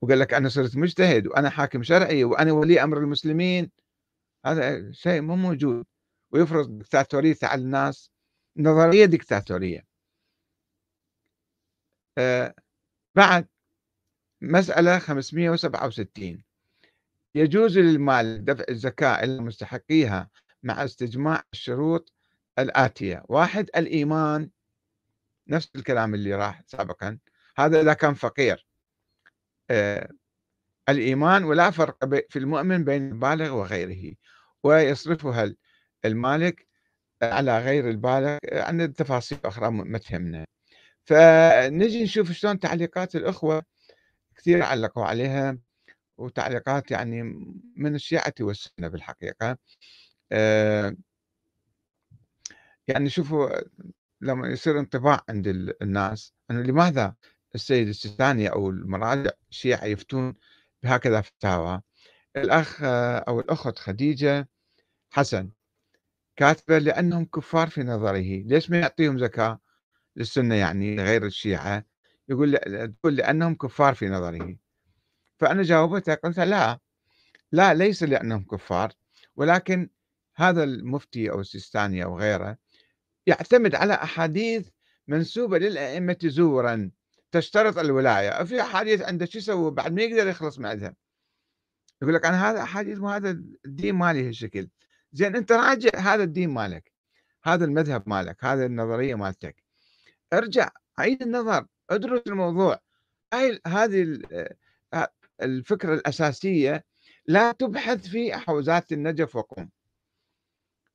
وقال 0.01 0.19
لك 0.19 0.35
أنا 0.35 0.49
صرت 0.49 0.77
مجتهد 0.77 1.27
وأنا 1.27 1.51
حاكم 1.51 1.83
شرعي 1.83 2.25
وأنا 2.25 2.53
ولي 2.53 2.83
أمر 2.83 2.99
المسلمين. 2.99 3.71
هذا 4.47 4.93
شيء 4.93 5.21
مو 5.21 5.37
موجود. 5.37 5.87
ويفرض 6.31 6.79
دكتاتوريته 6.79 7.47
على 7.47 7.63
الناس. 7.63 8.11
نظرية 8.57 9.05
دكتاتوريه 9.05 9.87
آه 12.19 12.55
بعد 13.15 13.49
مسألة 14.41 14.99
567 14.99 16.45
يجوز 17.35 17.79
للمال 17.79 18.45
دفع 18.45 18.65
الزكاة 18.69 19.25
إلى 19.25 19.41
مستحقيها 19.41 20.31
مع 20.65 20.85
استجماع 20.85 21.43
الشروط 21.53 22.13
الآتية. 22.59 23.25
واحد 23.29 23.71
الإيمان. 23.77 24.51
نفس 25.49 25.71
الكلام 25.77 26.15
اللي 26.15 26.35
راح 26.35 26.63
سابقا. 26.67 27.19
هذا 27.57 27.81
إذا 27.81 27.93
كان 27.93 28.15
فقير. 28.15 28.67
آه 29.71 30.09
الإيمان 30.89 31.45
ولا 31.45 31.71
فرق 31.71 32.05
في 32.31 32.39
المؤمن 32.39 32.85
بين 32.85 33.09
البالغ 33.09 33.55
وغيره. 33.55 34.15
ويصرفها 34.63 35.55
المالك 36.05 36.67
على 37.23 37.59
غير 37.59 37.91
البالغ 37.91 38.39
عن 38.53 38.95
تفاصيل 38.95 39.39
أخرى 39.45 39.71
ما 39.71 39.99
تهمنا. 39.99 40.47
فنجي 41.05 42.05
نشوف 42.05 42.33
شلون 42.33 42.59
تعليقات 42.59 43.17
الأخوة. 43.17 43.63
كثير 44.37 44.63
علقوا 44.63 45.05
عليها. 45.05 45.59
وتعليقات 46.19 46.91
يعني 46.91 47.23
من 47.77 47.95
الشيعة 47.95 48.35
والسنة 48.41 48.89
بالحقيقة. 48.89 49.59
آه، 50.33 50.97
يعني 52.89 53.11
شوفوا 53.11 53.49
لما 54.21 54.49
يصير 54.49 54.79
انطباع 54.79 55.21
عند 55.29 55.47
الناس 55.83 56.35
أنه 56.51 56.61
لماذا 56.63 57.15
السيد 57.55 57.89
السيستاني 57.89 58.49
أو 58.53 58.71
المراجع 58.71 59.31
الشيعة 59.51 59.85
يفتون 59.85 60.35
بهكذا 60.83 61.21
فتاوى؟ 61.21 61.81
الأخ 62.37 62.79
أو 63.29 63.41
الأخت 63.41 63.79
خديجة 63.79 64.49
حسن 65.11 65.51
كاتبة 66.37 66.79
لأنهم 66.79 67.25
كفار 67.25 67.69
في 67.69 67.83
نظره 67.83 68.43
ليش 68.47 68.71
ما 68.71 68.81
يعطيهم 68.81 69.19
زكاة 69.19 69.61
للسنة 70.17 70.55
يعني 70.55 70.97
غير 70.97 71.27
الشيعة؟ 71.27 71.85
يقول 72.29 72.59
تقول 73.01 73.17
لأنهم 73.17 73.55
كفار 73.55 73.95
في 73.95 74.09
نظره. 74.09 74.57
فأنا 75.39 75.63
جاوبتها 75.63 76.15
قلت 76.15 76.39
لا 76.41 76.81
لا 77.53 77.75
ليس 77.75 78.03
لأنهم 78.03 78.45
كفار 78.45 78.93
ولكن 79.37 79.91
هذا 80.37 80.65
المفتي 80.65 81.31
أو 81.31 81.41
السيستاني 81.41 82.05
أو 82.05 82.19
غيره 82.19 82.59
يعتمد 83.27 83.75
على 83.75 83.95
أحاديث 83.95 84.69
منسوبة 85.09 85.59
للأئمة 85.59 86.17
زورا 86.25 86.91
تشترط 87.33 87.79
الولاية. 87.79 88.45
في 88.45 88.61
أحاديث 88.61 89.03
عنده 89.03 89.27
شو 89.27 89.39
يسوي 89.39 89.71
بعد 89.71 89.93
ما 89.93 90.03
يقدر 90.03 90.27
يخلص 90.27 90.59
من 90.59 90.95
يقول 92.03 92.15
لك 92.15 92.27
أنا 92.27 92.51
هذا 92.51 92.63
أحاديث 92.63 92.99
وهذا 92.99 93.31
الدين 93.67 93.95
مالي 93.95 94.29
هالشكل. 94.29 94.69
زين 95.13 95.37
أنت 95.37 95.53
راجع 95.53 95.91
هذا 95.99 96.23
الدين 96.23 96.51
مالك 96.51 96.93
هذا 97.45 97.65
المذهب 97.65 98.09
مالك 98.09 98.45
هذا 98.45 98.67
النظرية 98.67 99.15
مالتك. 99.15 99.65
ارجع 100.33 100.71
عيد 100.99 101.23
النظر 101.23 101.67
ادرس 101.91 102.23
الموضوع. 102.27 102.81
هاي 103.35 103.61
هذه 103.67 104.19
الفكرة 105.43 105.95
الأساسية 105.95 106.85
لا 107.27 107.53
تبحث 107.53 108.09
في 108.09 108.37
حوزات 108.37 108.93
النجف 108.93 109.37
وقم 109.37 109.69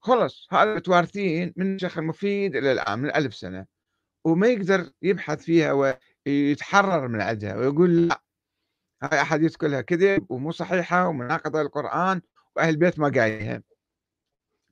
خلص 0.01 0.47
هذا 0.51 0.75
متوارثين 0.75 1.53
من 1.55 1.75
الشيخ 1.75 1.97
المفيد 1.97 2.55
إلى 2.55 2.71
الآن 2.71 2.99
من 2.99 3.15
ألف 3.15 3.35
سنة. 3.35 3.65
وما 4.23 4.47
يقدر 4.47 4.91
يبحث 5.01 5.43
فيها 5.43 5.95
ويتحرر 6.25 7.07
من 7.07 7.21
عندها 7.21 7.55
ويقول 7.55 8.07
لا 8.07 8.21
هاي 9.03 9.21
أحاديث 9.21 9.55
كلها 9.55 9.81
كذب 9.81 10.31
ومو 10.31 10.51
صحيحة 10.51 11.07
ومناقضة 11.07 11.61
للقرآن 11.61 12.21
وأهل 12.55 12.69
البيت 12.69 12.99
ما 12.99 13.09
قايلها. 13.09 13.63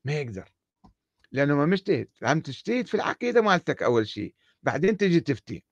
ما 0.05 0.13
يقدر. 0.13 0.51
لأنه 1.31 1.55
ما 1.55 1.65
مجتهد. 1.65 2.07
هم 2.23 2.39
تجتهد 2.39 2.87
في 2.87 2.95
العقيدة 2.95 3.41
مالتك 3.41 3.83
أول 3.83 4.07
شيء. 4.07 4.33
بعدين 4.63 4.97
تجي 4.97 5.19
تفتي. 5.19 5.63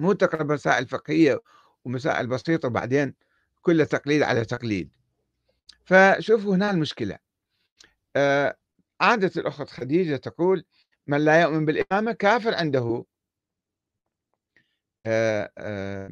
مو 0.00 0.12
تقرأ 0.12 0.44
مسائل 0.44 0.88
فقهية 0.88 1.40
ومسائل 1.84 2.26
بسيطة 2.26 2.68
وبعدين 2.68 3.14
كله 3.62 3.84
تقليد 3.84 4.22
على 4.22 4.44
تقليد. 4.44 4.96
فشوفوا 5.84 6.54
هنا 6.56 6.70
المشكلة. 6.70 7.25
آه 8.16 8.56
عادة 9.00 9.30
الأخت 9.40 9.68
خديجة 9.68 10.16
تقول 10.16 10.64
من 11.06 11.24
لا 11.24 11.42
يؤمن 11.42 11.64
بالإمامة 11.64 12.12
كافر 12.12 12.54
عنده. 12.54 13.04
آه 15.06 15.52
آه 15.58 16.10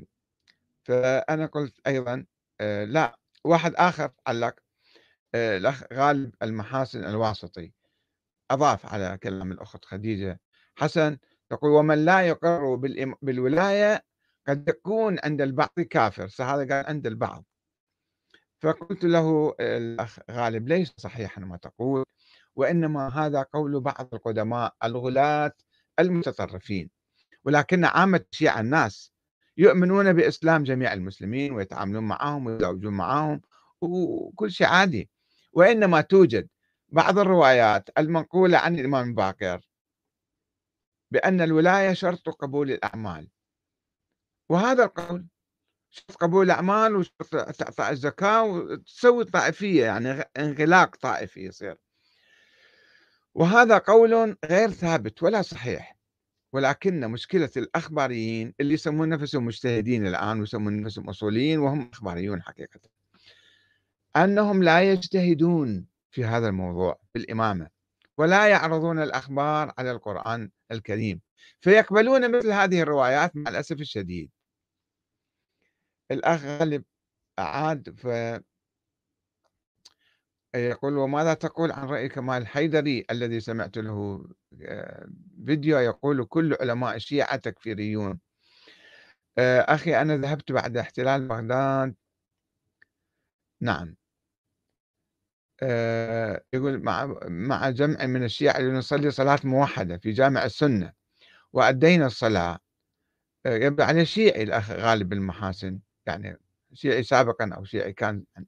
فأنا 0.85 1.47
قلت 1.47 1.81
أيضا 1.87 2.27
لا 2.85 3.19
واحد 3.45 3.75
آخر 3.75 4.11
علق 4.27 4.55
الأخ 5.35 5.85
غالب 5.93 6.35
المحاسن 6.43 7.05
الواسطي. 7.05 7.73
أضاف 8.51 8.87
على 8.87 9.19
كلام 9.23 9.53
الأخت 9.53 9.85
خديجة 9.85 10.41
حسن 10.77 11.19
تقول 11.51 11.71
ومن 11.71 12.05
لا 12.05 12.21
يقر 12.23 12.75
بالولاية 13.23 14.05
قد 14.49 14.69
يكون 14.69 15.19
عند 15.25 15.41
البعض 15.41 15.81
كافر. 15.91 16.29
هذا 16.41 16.77
قال 16.77 16.87
عند 16.87 17.07
البعض. 17.07 17.45
فقلت 18.65 19.05
له 19.05 19.55
الأخ 19.61 20.19
غالب 20.31 20.69
ليس 20.69 20.93
صحيحا 20.97 21.41
ما 21.41 21.57
تقول 21.57 22.05
وإنما 22.57 23.09
هذا 23.09 23.43
قول 23.43 23.81
بعض 23.81 24.15
القدماء 24.15 24.75
الغلاة 24.85 25.53
المتطرفين 25.99 26.91
ولكن 27.45 27.85
عامة 27.85 28.25
الشيعة 28.33 28.61
الناس 28.61 29.13
يؤمنون 29.57 30.13
بإسلام 30.13 30.65
جميع 30.65 30.93
المسلمين 30.93 31.53
ويتعاملون 31.53 32.05
معهم 32.05 32.47
ويتزوجون 32.47 32.95
معهم 32.95 33.43
وكل 33.81 34.51
شيء 34.51 34.67
عادي 34.67 35.11
وإنما 35.53 36.01
توجد 36.01 36.49
بعض 36.89 37.19
الروايات 37.19 37.91
المنقولة 37.99 38.59
عن 38.59 38.79
الإمام 38.79 39.09
الباقر 39.09 39.61
بأن 41.11 41.41
الولاية 41.41 41.93
شرط 41.93 42.29
قبول 42.29 42.71
الأعمال 42.71 43.31
وهذا 44.49 44.85
القول 44.85 45.27
شرط 45.95 46.17
قبول 46.17 46.47
الأعمال 46.47 46.97
وشرط 46.97 47.35
إعطاء 47.35 47.91
الزكاة 47.93 48.45
وتسوي 48.45 49.25
طائفية 49.25 49.85
يعني 49.85 50.11
انغلاق 50.39 50.97
طائفي 50.97 51.41
يصير. 51.41 51.77
وهذا 53.35 53.79
قول 53.79 54.37
غير 54.45 54.71
ثابت 54.71 55.23
ولا 55.23 55.43
صحيح 55.43 55.97
ولكن 56.53 57.09
مشكلة 57.09 57.51
الأخباريين 57.57 58.55
اللي 58.61 58.75
يسمون 58.75 59.09
نفسهم 59.09 59.47
مجتهدين 59.47 60.07
الآن 60.07 60.41
ويسمون 60.41 60.83
نفسهم 60.83 61.09
أصوليين 61.09 61.59
وهم 61.59 61.91
أخباريون 61.93 62.43
حقيقة 62.43 62.81
أنهم 64.17 64.63
لا 64.63 64.83
يجتهدون 64.83 65.87
في 66.11 66.25
هذا 66.25 66.49
الموضوع 66.49 66.99
في 67.13 67.19
الإمامة 67.19 67.69
ولا 68.19 68.47
يعرضون 68.47 68.99
الأخبار 69.03 69.73
على 69.79 69.91
القرآن 69.91 70.51
الكريم 70.73 71.21
فيقبلون 71.61 72.37
مثل 72.37 72.51
هذه 72.51 72.83
الروايات 72.83 73.37
مع 73.37 73.51
الأسف 73.51 73.81
الشديد. 73.81 74.31
الأخ 76.11 76.45
غالب 76.45 76.85
أعاد 77.39 77.91
ف 77.99 78.07
يقول 80.55 80.97
وماذا 80.97 81.35
تقول 81.35 81.73
عن 81.73 81.89
رأي 81.89 82.09
كمال 82.09 82.43
الحيدري 82.43 83.05
الذي 83.11 83.41
سمعت 83.41 83.79
له؟ 83.79 84.25
آه، 84.63 85.09
فيديو 85.47 85.79
يقول 85.79 86.25
كل 86.25 86.57
علماء 86.61 86.97
الشيعة 86.97 87.37
تكفيريون. 87.37 88.21
آه، 89.39 89.61
أخي 89.61 90.01
أنا 90.01 90.17
ذهبت 90.17 90.53
بعد 90.53 90.77
احتلال 90.77 91.29
بغداد. 91.29 91.95
نعم. 93.61 93.97
آه، 95.63 96.45
يقول 96.53 96.83
مع 96.83 97.19
مع 97.29 97.71
جمع 97.71 98.07
من 98.07 98.25
الشيعة 98.25 98.61
لنصلي 98.61 99.11
صلاة 99.11 99.39
موحدة 99.45 99.99
في 99.99 100.13
جامع 100.13 100.45
السنة 100.45 100.93
وأدينا 101.53 102.07
الصلاة. 102.07 102.59
يبدو 103.47 103.83
عليه 103.83 104.05
شيعي 104.05 104.43
الأخ 104.43 104.71
غالب 104.71 105.13
المحاسن. 105.13 105.81
يعني 106.07 106.39
شيعي 106.75 107.03
سابقا 107.03 107.51
أو 107.57 107.65
شيعي 107.65 107.93
كان 107.93 108.25
يعني. 108.35 108.47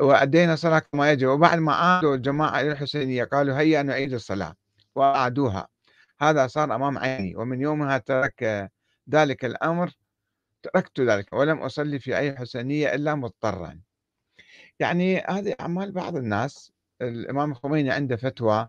وأدينا 0.00 0.54
الصلاة 0.54 0.78
كما 0.78 1.12
يجب. 1.12 1.28
وبعد 1.28 1.58
ما 1.58 1.72
عادوا 1.74 2.14
الجماعة 2.14 2.60
إلى 2.60 2.72
الحسينية 2.72 3.24
قالوا 3.24 3.58
هيا 3.58 3.82
نعيد 3.82 4.12
الصلاة. 4.14 4.56
وأعادوها. 4.94 5.68
هذا 6.20 6.46
صار 6.46 6.74
أمام 6.74 6.98
عيني. 6.98 7.36
ومن 7.36 7.60
يومها 7.60 7.98
ترك 7.98 8.70
ذلك 9.10 9.44
الأمر. 9.44 9.90
تركت 10.62 11.00
ذلك. 11.00 11.32
ولم 11.32 11.58
أصلي 11.58 11.98
في 11.98 12.16
أي 12.18 12.36
حسينية 12.36 12.94
إلا 12.94 13.14
مضطرا. 13.14 13.80
يعني 14.80 15.20
هذه 15.20 15.54
أعمال 15.60 15.92
بعض 15.92 16.16
الناس. 16.16 16.72
الإمام 17.02 17.50
الخميني 17.50 17.90
عنده 17.90 18.16
فتوى 18.16 18.68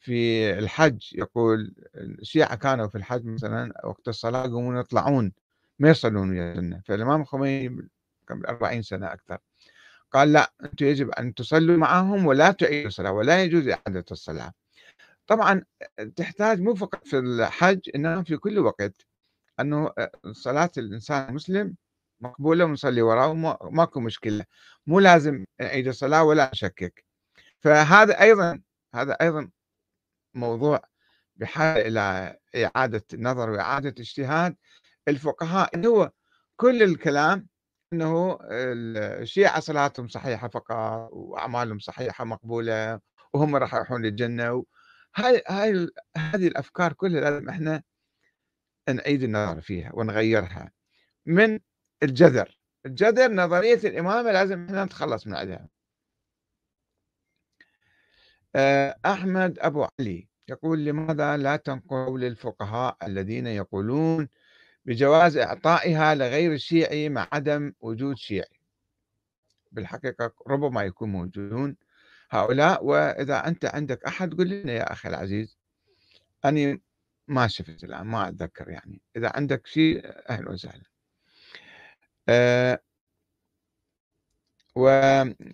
في 0.00 0.50
الحج. 0.58 1.14
يقول 1.14 1.74
الشيعة 1.94 2.54
كانوا 2.56 2.88
في 2.88 2.98
الحج 2.98 3.26
مثلا 3.26 3.72
وقت 3.84 4.08
الصلاة 4.08 4.46
يقومون 4.46 4.78
يطلعون. 4.80 5.32
ما 5.78 5.90
يصلون 5.90 6.30
ويا 6.30 6.52
السنة 6.52 6.82
فالإمام 6.86 7.20
الخميني 7.20 7.88
قبل 8.28 8.46
40 8.46 8.82
سنة 8.82 9.12
أكثر. 9.12 9.38
قال 10.12 10.32
لا 10.32 10.52
أنتم 10.64 10.86
يجب 10.86 11.10
أن 11.10 11.34
تصلوا 11.34 11.76
معهم 11.76 12.26
ولا 12.26 12.50
تعيدوا 12.52 12.88
الصلاة 12.88 13.12
ولا 13.12 13.42
يجوز 13.44 13.68
إعادة 13.68 14.04
الصلاة. 14.10 14.52
طبعا 15.26 15.64
تحتاج 16.16 16.60
مو 16.60 16.74
فقط 16.74 17.06
في 17.06 17.18
الحج 17.18 17.80
إنما 17.94 18.24
في 18.24 18.36
كل 18.36 18.58
وقت. 18.58 19.06
أنه 19.60 19.90
صلاة 20.32 20.70
الإنسان 20.78 21.28
المسلم 21.28 21.76
مقبولة 22.20 22.64
ونصلي 22.64 23.02
وراه 23.02 23.34
ماكو 23.70 24.00
مشكلة. 24.00 24.44
مو 24.86 25.00
لازم 25.00 25.44
نعيد 25.60 25.88
الصلاة 25.88 26.24
ولا 26.24 26.50
نشكك 26.52 27.04
فهذا 27.60 28.20
أيضا 28.20 28.62
هذا 28.94 29.12
أيضا 29.12 29.50
موضوع 30.34 30.82
بحاجة 31.36 31.88
إلى 31.88 32.36
إعادة 32.56 33.04
نظر 33.14 33.50
وإعادة 33.50 33.94
اجتهاد 33.98 34.56
الفقهاء 35.08 35.76
اللي 35.76 35.88
هو 35.88 36.10
كل 36.56 36.82
الكلام 36.82 37.48
إنه 37.92 38.38
الشيعة 39.22 39.60
صلاتهم 39.60 40.08
صحيحة 40.08 40.48
فقط 40.48 41.08
وأعمالهم 41.12 41.78
صحيحة 41.78 42.24
مقبولة 42.24 43.00
وهم 43.32 43.56
راح 43.56 43.74
يروحون 43.74 44.02
للجنة 44.02 44.64
هاي 45.16 45.42
هاي 45.48 45.88
هذه 46.16 46.46
الأفكار 46.48 46.92
كلها 46.92 47.20
لازم 47.20 47.48
إحنا 47.48 47.82
نعيد 48.88 49.22
النظر 49.22 49.60
فيها 49.60 49.90
ونغيرها 49.94 50.72
من 51.26 51.58
الجذر. 52.02 52.58
الجذر 52.86 53.32
نظرية 53.32 53.74
الإمامة 53.84 54.32
لازم 54.32 54.64
إحنا 54.64 54.84
نتخلص 54.84 55.26
من 55.26 55.34
عندها. 55.34 55.68
آه، 58.56 58.96
أحمد 59.06 59.58
أبو 59.58 59.86
علي 60.00 60.28
يقول 60.48 60.84
لماذا 60.84 61.36
لا 61.36 61.56
تنقلوا 61.56 62.18
للفقهاء 62.18 62.96
الذين 63.02 63.46
يقولون 63.46 64.28
بجواز 64.84 65.36
إعطائها 65.36 66.14
لغير 66.14 66.52
الشيعي 66.52 67.08
مع 67.08 67.28
عدم 67.32 67.72
وجود 67.80 68.16
شيعي. 68.16 68.60
بالحقيقة 69.72 70.32
ربما 70.46 70.82
يكون 70.82 71.08
موجودون 71.12 71.76
هؤلاء 72.30 72.84
وإذا 72.84 73.46
أنت 73.48 73.64
عندك 73.64 74.04
أحد 74.04 74.34
قل 74.34 74.48
لنا 74.48 74.72
يا 74.72 74.92
أخي 74.92 75.08
العزيز. 75.08 75.58
أنا 76.44 76.78
ما 77.28 77.48
شفت 77.48 77.84
الآن 77.84 78.06
ما 78.06 78.28
أتذكر 78.28 78.70
يعني. 78.70 79.00
إذا 79.16 79.32
عندك 79.34 79.66
شيء 79.66 80.02
أهلا 80.30 80.50
وسهلا. 80.50 80.82
أه 82.28 82.80
وأحمد 84.74 85.52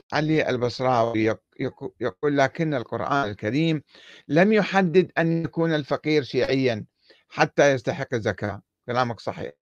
آه، 0.00 0.16
علي 0.16 0.48
البصراوي 0.48 1.36
يقول 2.00 2.38
لكن 2.38 2.74
القرآن 2.74 3.30
الكريم 3.30 3.82
لم 4.28 4.52
يحدد 4.52 5.12
أن 5.18 5.44
يكون 5.44 5.74
الفقير 5.74 6.22
شيعيا. 6.22 6.84
حتى 7.30 7.72
يستحق 7.72 8.14
الزكاة. 8.14 8.62
كلامك 8.86 9.20
صحيح. 9.20 9.52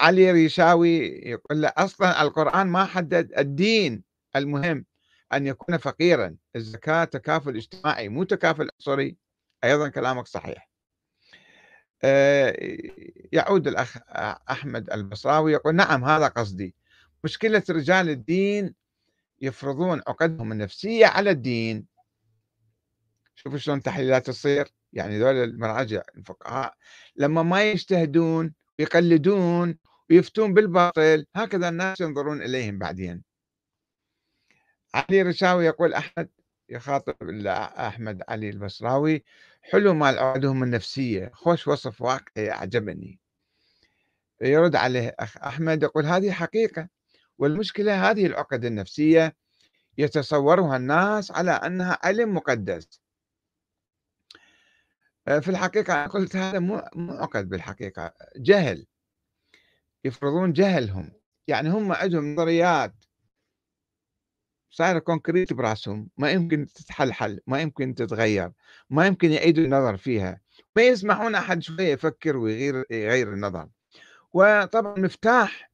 علي 0.00 0.30
ريشاوي 0.30 0.98
يقول 1.06 1.62
له 1.62 1.72
أصلا 1.76 2.22
القرآن 2.22 2.66
ما 2.66 2.84
حدد 2.84 3.38
الدين 3.38 4.02
المهم 4.36 4.84
أن 5.32 5.46
يكون 5.46 5.76
فقيرا. 5.76 6.36
الزكاة 6.56 7.04
تكافل 7.04 7.56
اجتماعي 7.56 8.08
مو 8.08 8.24
تكافل 8.24 8.68
عنصري. 8.74 9.16
أيضا 9.64 9.88
كلامك 9.88 10.26
صحيح. 10.26 10.70
يعود 13.32 13.66
الأخ 13.68 13.98
أحمد 14.50 14.90
البصراوي 14.90 15.52
يقول 15.52 15.74
نعم 15.74 16.04
هذا 16.04 16.28
قصدي. 16.28 16.74
مشكلة 17.24 17.62
رجال 17.70 18.08
الدين 18.08 18.74
يفرضون 19.40 20.02
عقدهم 20.06 20.52
النفسية 20.52 21.06
على 21.06 21.30
الدين. 21.30 21.86
شوفوا 23.34 23.58
شلون 23.58 23.82
تحليلات 23.82 24.26
تصير. 24.26 24.68
يعني 24.94 25.18
ذول 25.18 25.34
المراجع 25.34 26.02
الفقهاء 26.16 26.74
لما 27.16 27.42
ما 27.42 27.70
يجتهدون 27.70 28.54
ويقلدون 28.78 29.78
ويفتون 30.10 30.54
بالباطل 30.54 31.26
هكذا 31.36 31.68
الناس 31.68 32.00
ينظرون 32.00 32.42
إليهم 32.42 32.78
بعدين. 32.78 33.22
علي 34.94 35.22
رشاوي 35.22 35.66
يقول 35.66 35.94
أحمد 35.94 36.28
يخاطب 36.68 37.14
أحمد 37.78 38.22
علي 38.28 38.50
البصراوي 38.50 39.24
حلو 39.62 39.94
مال 39.94 40.18
عقدهم 40.18 40.62
النفسية 40.62 41.30
خوش 41.34 41.68
وصف 41.68 42.02
واقعي 42.02 42.50
أعجبني. 42.50 43.20
يرد 44.42 44.76
عليه 44.76 45.14
أخ 45.18 45.36
أحمد 45.38 45.82
يقول 45.82 46.06
هذه 46.06 46.32
حقيقة 46.32 46.88
والمشكلة 47.38 48.10
هذه 48.10 48.26
العقد 48.26 48.64
النفسية 48.64 49.36
يتصورها 49.98 50.76
الناس 50.76 51.30
على 51.30 51.50
أنها 51.50 51.98
علم 52.02 52.34
مقدس. 52.34 53.03
في 55.24 55.48
الحقيقة 55.48 56.06
قلت 56.06 56.36
هذا 56.36 56.58
مو 56.58 56.82
مو 56.94 57.12
عقد 57.12 57.48
بالحقيقة 57.48 58.14
جهل. 58.36 58.86
يفرضون 60.04 60.52
جهلهم. 60.52 61.12
يعني 61.48 61.68
هم 61.68 61.92
عندهم 61.92 62.34
نظريات. 62.34 62.94
صايرة 64.70 64.98
كونكريت 64.98 65.52
براسهم. 65.52 66.10
ما 66.18 66.30
يمكن 66.30 66.66
تتحلحل 66.66 67.40
ما 67.46 67.60
يمكن 67.60 67.94
تتغير 67.94 68.52
ما 68.90 69.06
يمكن 69.06 69.30
يعيدوا 69.32 69.64
النظر 69.64 69.96
فيها. 69.96 70.40
ما 70.76 70.82
يسمحون 70.82 71.34
أحد 71.34 71.62
شوية 71.62 71.92
يفكر 71.92 72.36
ويغير 72.36 72.84
يغير 72.90 73.32
النظر. 73.32 73.68
وطبعا 74.32 74.98
مفتاح. 74.98 75.70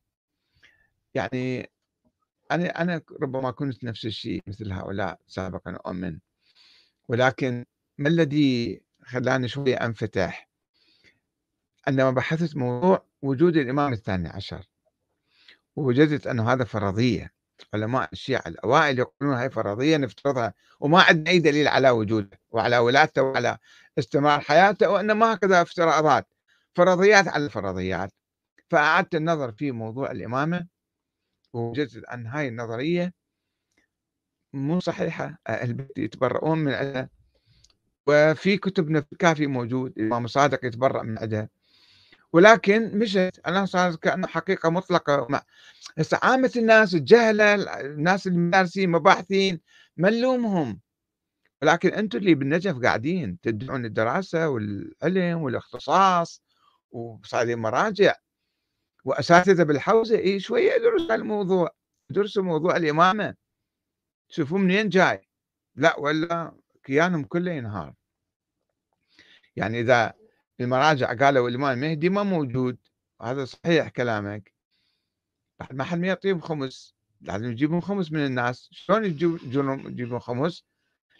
يعني 1.15 1.71
أنا 2.53 2.83
أنا 2.83 3.03
ربما 3.23 3.51
كنت 3.51 3.85
نفس 3.85 4.07
الشيء 4.07 4.43
مثل 4.47 4.73
هؤلاء 4.73 5.21
سابقا 5.27 5.71
أؤمن. 5.87 6.19
ولكن 7.09 7.65
ما 7.99 8.09
الذي 8.09 8.81
خلاني 9.11 9.49
شوية 9.49 9.77
أنفتح. 9.77 10.49
عندما 11.87 12.11
بحثت 12.11 12.57
موضوع 12.57 13.07
وجود 13.23 13.57
الإمام 13.57 13.92
الثاني 13.92 14.29
عشر 14.29 14.66
ووجدت 15.77 16.27
أنه 16.27 16.53
هذا 16.53 16.64
فرضية. 16.64 17.33
علماء 17.75 18.09
الشيعة 18.12 18.42
الأوائل 18.46 18.99
يقولون 18.99 19.37
هاي 19.37 19.51
فرضية 19.51 19.96
نفترضها 19.96 20.55
وما 20.81 21.03
عندنا 21.03 21.31
أي 21.31 21.38
دليل 21.38 21.68
على 21.68 21.90
وجوده 21.90 22.40
وعلى 22.51 22.79
ولادته 22.79 23.23
وعلى 23.23 23.59
استمرار 23.99 24.40
حياته 24.40 24.90
وإنما 24.90 25.35
هكذا 25.35 25.62
افتراضات. 25.62 26.29
فرضيات 26.75 27.29
على 27.29 27.44
الفرضيات 27.44 28.12
فأعدت 28.70 29.14
النظر 29.14 29.53
في 29.53 29.73
موضوع 29.73 30.11
الإمامة 30.11 30.66
ووجدت 31.53 32.05
أن 32.05 32.27
هاي 32.27 32.49
النظرية 32.49 33.14
مو 34.53 34.81
صحيحة. 34.81 35.38
أهل 35.49 35.68
البيت 35.68 35.99
يتبرؤون 35.99 36.59
من 36.59 36.73
وفي 38.11 38.57
كتبنا 38.57 39.01
في 39.01 39.12
الكافي 39.12 39.46
موجود 39.46 39.92
الإمام 39.96 40.25
الصادق 40.25 40.64
يتبرأ 40.64 41.03
من 41.03 41.18
عندها 41.18 41.49
ولكن 42.33 42.99
مشت 42.99 43.40
أنا 43.46 43.66
صارت 43.66 44.03
كأنه 44.03 44.27
حقيقة 44.27 44.70
مطلقة. 44.70 45.44
هسه 45.99 46.18
عامة 46.23 46.53
الناس 46.57 46.94
الجهلة 46.94 47.55
الناس 47.81 48.27
المدارسين 48.27 48.90
مباحثين 48.90 49.61
ملومهم. 49.96 50.81
ولكن 51.62 51.88
أنتم 51.88 52.18
اللي 52.18 52.35
بالنجف 52.35 52.83
قاعدين 52.83 53.40
تدعون 53.40 53.85
الدراسة 53.85 54.49
والعلم 54.49 55.42
والاختصاص 55.42 56.42
وصايرين 56.90 57.59
مراجع 57.59 58.14
وأساتذة 59.05 59.62
بالحوزة 59.62 60.18
إيه 60.18 60.38
شوية 60.38 60.77
ادرسوا 60.77 61.14
الموضوع. 61.14 61.70
درسوا 62.11 62.42
موضوع 62.42 62.77
الإمامة. 62.77 63.35
شوفوا 64.29 64.59
منين 64.59 64.88
جاي؟ 64.88 65.29
لا 65.75 65.99
ولا 65.99 66.53
كيانهم 66.85 67.25
كله 67.25 67.53
ينهار. 67.53 68.00
يعني 69.57 69.81
إذا 69.81 70.13
المراجع 70.61 71.15
قالوا 71.15 71.49
الإمام 71.49 71.79
المهدي 71.79 72.09
ما 72.09 72.23
موجود 72.23 72.79
هذا 73.23 73.45
صحيح 73.45 73.89
كلامك. 73.89 74.53
بعد 75.61 75.75
ما 75.75 75.85
حد 75.85 75.99
ما 75.99 76.07
يعطيهم 76.07 76.41
خمس 76.41 76.95
لازم 77.21 77.51
يجيبون 77.51 77.81
خمس 77.81 78.13
من 78.13 78.27
الناس. 78.27 78.69
شلون 78.73 79.05
يجيبون 79.05 80.19
خمس؟ 80.19 80.65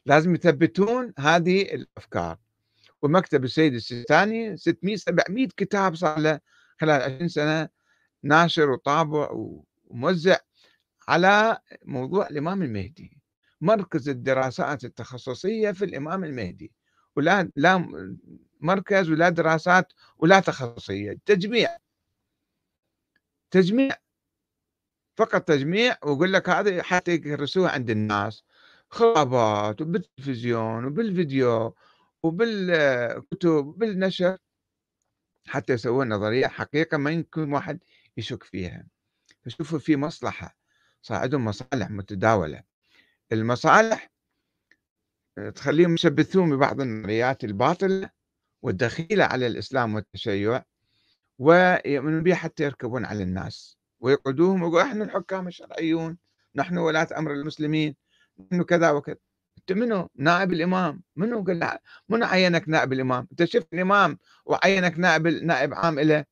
لازم 0.07 0.35
يثبتون 0.35 1.13
هذه 1.19 1.63
الأفكار. 1.63 2.39
ومكتب 3.03 3.45
السيد 3.45 3.75
السيستاني 3.75 4.57
600 4.57 4.97
700 4.97 5.49
كتاب 5.57 5.95
صار 5.95 6.19
له 6.19 6.41
خلال 6.81 7.03
20 7.03 7.29
سنة 7.29 7.69
ناشر 8.23 8.71
وطابع 8.71 9.29
وموزع 9.91 10.37
على 11.09 11.59
موضوع 11.85 12.29
الإمام 12.29 12.63
المهدي 12.63 13.21
مركز 13.61 14.09
الدراسات 14.09 14.85
التخصصية 14.85 15.71
في 15.71 15.85
الإمام 15.85 16.25
المهدي. 16.25 16.73
ولا 17.17 17.51
لا 17.57 17.79
مركز 18.61 19.11
ولا 19.11 19.29
دراسات 19.29 19.93
ولا 20.19 20.41
تخصصية 20.41 21.19
تجميع. 21.27 21.77
تجميع. 23.51 23.97
فقط 25.17 25.43
تجميع 25.43 25.97
ويقول 26.05 26.33
لك 26.33 26.49
هذا 26.49 26.83
حتى 26.83 27.13
يكرسوها 27.13 27.71
عند 27.71 27.91
الناس. 27.91 28.45
خرابات 28.91 29.81
وبالتلفزيون 29.81 30.85
وبالفيديو 30.85 31.75
وبالكتب 32.23 33.51
وبالنشر. 33.51 34.39
حتى 35.47 35.73
يسوون 35.73 36.09
نظرية 36.09 36.47
حقيقة 36.47 36.97
ما 36.97 37.11
يمكن 37.11 37.53
واحد 37.53 37.79
يشك 38.17 38.43
فيها. 38.43 38.87
فشوفوا 39.45 39.79
في 39.79 39.97
مصلحة 39.97 40.57
صار 41.03 41.19
عندهم 41.19 41.45
مصالح 41.45 41.91
متداولة. 41.91 42.63
المصالح 43.33 44.10
تخليهم 45.49 45.95
يشبثون 45.95 46.57
ببعض 46.57 46.81
النظريات 46.81 47.45
الباطلة 47.45 48.11
والدخيلة 48.63 49.25
على 49.25 49.47
الإسلام 49.47 49.95
والتشيع 49.95 50.63
ويؤمنون 51.39 52.23
بها 52.23 52.35
حتى 52.35 52.65
يركبون 52.65 53.05
على 53.05 53.23
الناس 53.23 53.79
ويقعدوهم 54.01 54.63
ويقولوا 54.63 54.83
إحنا 54.83 55.05
الحكام 55.05 55.49
الشرعيون 55.49 56.19
نحن 56.55 56.79
ولاة 56.79 57.09
أمر 57.17 57.33
المسلمين 57.33 57.97
نحن 58.53 58.63
كذا 58.63 58.91
وكذا. 58.91 59.17
أنت 59.59 59.73
منو؟ 59.73 60.11
نائب 60.17 60.53
الإمام. 60.53 61.03
منو 61.17 61.45
قال 61.45 61.79
منو 62.09 62.27
عينك 62.27 62.69
نائب 62.69 62.93
الإمام؟ 62.93 63.29
أنت 63.31 63.45
شفت 63.45 63.73
الإمام 63.73 64.19
وعينك 64.45 64.99
نائب 64.99 65.27
نائب 65.27 65.75
عام 65.75 66.01
له 66.01 66.25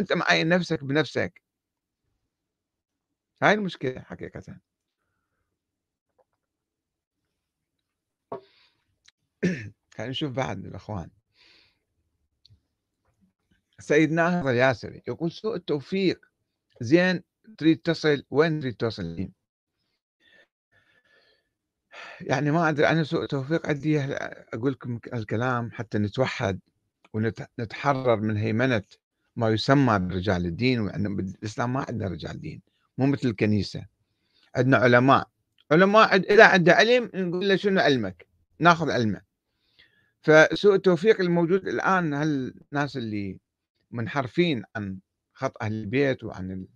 أنت 0.00 0.12
معين 0.12 0.48
نفسك 0.48 0.84
بنفسك. 0.84 1.42
هاي 3.42 3.54
المشكلة 3.54 4.00
حقيقة. 4.00 4.71
خلينا 9.94 10.10
نشوف 10.10 10.32
بعد 10.32 10.66
الإخوان. 10.66 11.10
سيد 13.78 14.12
ناهض 14.12 14.46
الياسري 14.46 15.02
يقول 15.08 15.32
سوء 15.32 15.56
التوفيق. 15.56 16.20
زين 16.80 17.22
تريد 17.58 17.78
تصل؟ 17.78 18.24
وين 18.30 18.60
تريد 18.60 18.74
توصل؟ 18.74 19.28
يعني 22.20 22.50
ما 22.50 22.68
أدري 22.68 22.88
أنا 22.88 23.04
سوء 23.04 23.26
توفيق 23.26 23.66
عندي 23.66 24.00
أقول 24.00 24.72
لكم 24.72 25.00
الكلام 25.14 25.70
حتى 25.72 25.98
نتوحد 25.98 26.60
ونتحرر 27.12 28.20
من 28.20 28.36
هيمنة 28.36 28.82
ما 29.36 29.50
يسمى 29.50 29.98
برجال 29.98 30.46
الدين 30.46 30.88
بالإسلام 30.88 31.72
ما 31.72 31.84
عندنا 31.88 32.08
رجال 32.08 32.40
دين 32.40 32.62
مو 32.98 33.06
مثل 33.06 33.28
الكنيسة. 33.28 33.86
عندنا 34.56 34.76
علماء. 34.76 35.28
علماء 35.70 36.16
إذا 36.16 36.46
عنده 36.46 36.72
علم 36.72 37.10
نقول 37.14 37.48
له 37.48 37.56
شنو 37.56 37.80
علمك؟ 37.80 38.26
ناخذ 38.58 38.90
علمه. 38.90 39.31
فسوء 40.22 40.74
التوفيق 40.74 41.20
الموجود 41.20 41.68
الآن 41.68 42.14
هالناس 42.14 42.96
اللي 42.96 43.38
منحرفين 43.90 44.64
عن 44.76 44.98
خط 45.34 45.62
أهل 45.62 45.72
البيت 45.72 46.24
وعن 46.24 46.66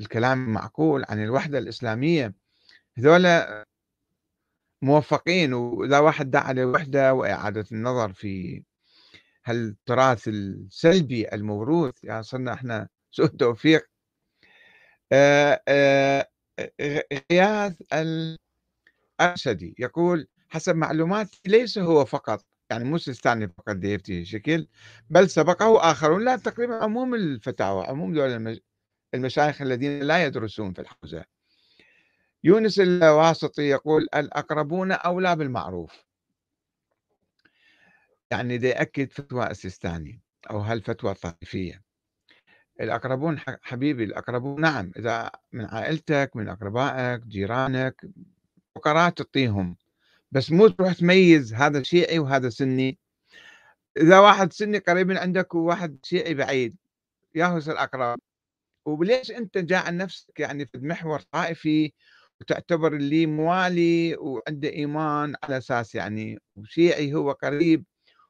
الكلام 0.00 0.44
المعقول 0.44 1.04
عن 1.08 1.22
الوحدة 1.24 1.58
الإسلامية 1.58 2.34
هذولا 2.98 3.64
موفقين؟ 4.82 5.52
وإذا 5.52 5.98
واحد 5.98 6.30
دعا 6.30 6.52
للوحده 6.52 7.14
وإعادة 7.14 7.66
النظر 7.72 8.12
في 8.12 8.62
هالتراث 9.44 10.28
السلبي 10.28 11.28
الموروث 11.32 12.04
يعني 12.04 12.22
صرنا 12.22 12.52
إحنا 12.52 12.88
سوء 13.10 13.26
توفيق 13.26 13.88
غياث 17.30 17.82
الأرشدي 17.92 19.74
يقول 19.78 20.28
حسب 20.48 20.76
معلوماتي 20.76 21.40
ليس 21.46 21.78
هو 21.78 22.04
فقط 22.04 22.46
يعني 22.74 22.84
مو 22.84 22.98
سيستاني 22.98 23.48
فقط 23.48 23.76
يفتي 23.84 24.24
شكل 24.24 24.66
بل 25.10 25.30
سبقه 25.30 25.90
آخرون 25.90 26.24
لا 26.24 26.36
تقريبا 26.36 26.74
عموم 26.84 27.14
الفتاوى 27.14 27.86
عموم 27.86 28.14
دول 28.14 28.60
المشايخ 29.14 29.62
الذين 29.62 30.02
لا 30.02 30.24
يدرسون 30.24 30.72
في 30.72 30.80
الحوزة 30.80 31.24
يونس 32.44 32.80
الواسطي 32.80 33.62
يقول 33.62 34.02
الأقربون 34.14 34.92
أولى 34.92 35.36
بالمعروف. 35.36 36.04
يعني 38.30 38.58
ده 38.58 38.68
يأكد 38.68 39.12
فتوى 39.12 39.50
السيستاني 39.50 40.20
أو 40.50 40.58
هالفتوى 40.58 41.10
الطائفية 41.12 41.82
الأقربون 42.80 43.38
حبيبي 43.38 44.04
الأقربون 44.04 44.60
نعم 44.60 44.92
إذا 44.96 45.30
من 45.52 45.64
عائلتك 45.64 46.30
من 46.34 46.48
أقربائك 46.48 47.26
جيرانك 47.26 48.06
فقراء 48.74 49.10
تعطيهم. 49.10 49.76
بس 50.34 50.52
مو 50.52 50.68
تروح 50.68 50.92
تميز 50.92 51.54
هذا 51.54 51.82
شيعي 51.82 52.18
وهذا 52.18 52.48
سني. 52.48 52.98
إذا 53.96 54.18
واحد 54.20 54.52
سني 54.52 54.78
قريب 54.78 55.08
من 55.08 55.16
عندك 55.16 55.54
وواحد 55.54 55.98
شيعي 56.04 56.34
بعيد 56.34 56.76
ياهو 57.34 57.56
يصير 57.58 57.78
أقرب 57.82 58.18
وليش 58.86 59.30
أنت 59.30 59.58
جاعل 59.58 59.96
نفسك 59.96 60.40
يعني 60.40 60.66
في 60.66 60.78
محور 60.78 61.20
طائفي 61.20 61.92
وتعتبر 62.40 62.96
اللي 62.96 63.26
موالي 63.26 64.16
وعنده 64.16 64.68
إيمان 64.68 65.34
على 65.44 65.58
أساس 65.58 65.94
يعني 65.94 66.40
وشيعي 66.56 67.14
هو 67.14 67.32
قريب 67.32 67.84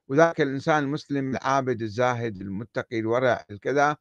وذاك 0.09 0.41
الإنسان 0.41 0.85
المسلم 0.85 1.31
العابد 1.31 1.83
الزاهد 1.83 2.41
المتقي 2.41 2.99
الورع 2.99 3.45
الكذا 3.51 3.97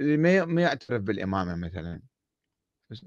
اللي 0.00 0.16
ما 0.46 0.62
يعترف 0.62 1.02
بالإمامة 1.02 1.56
مثلا. 1.56 2.02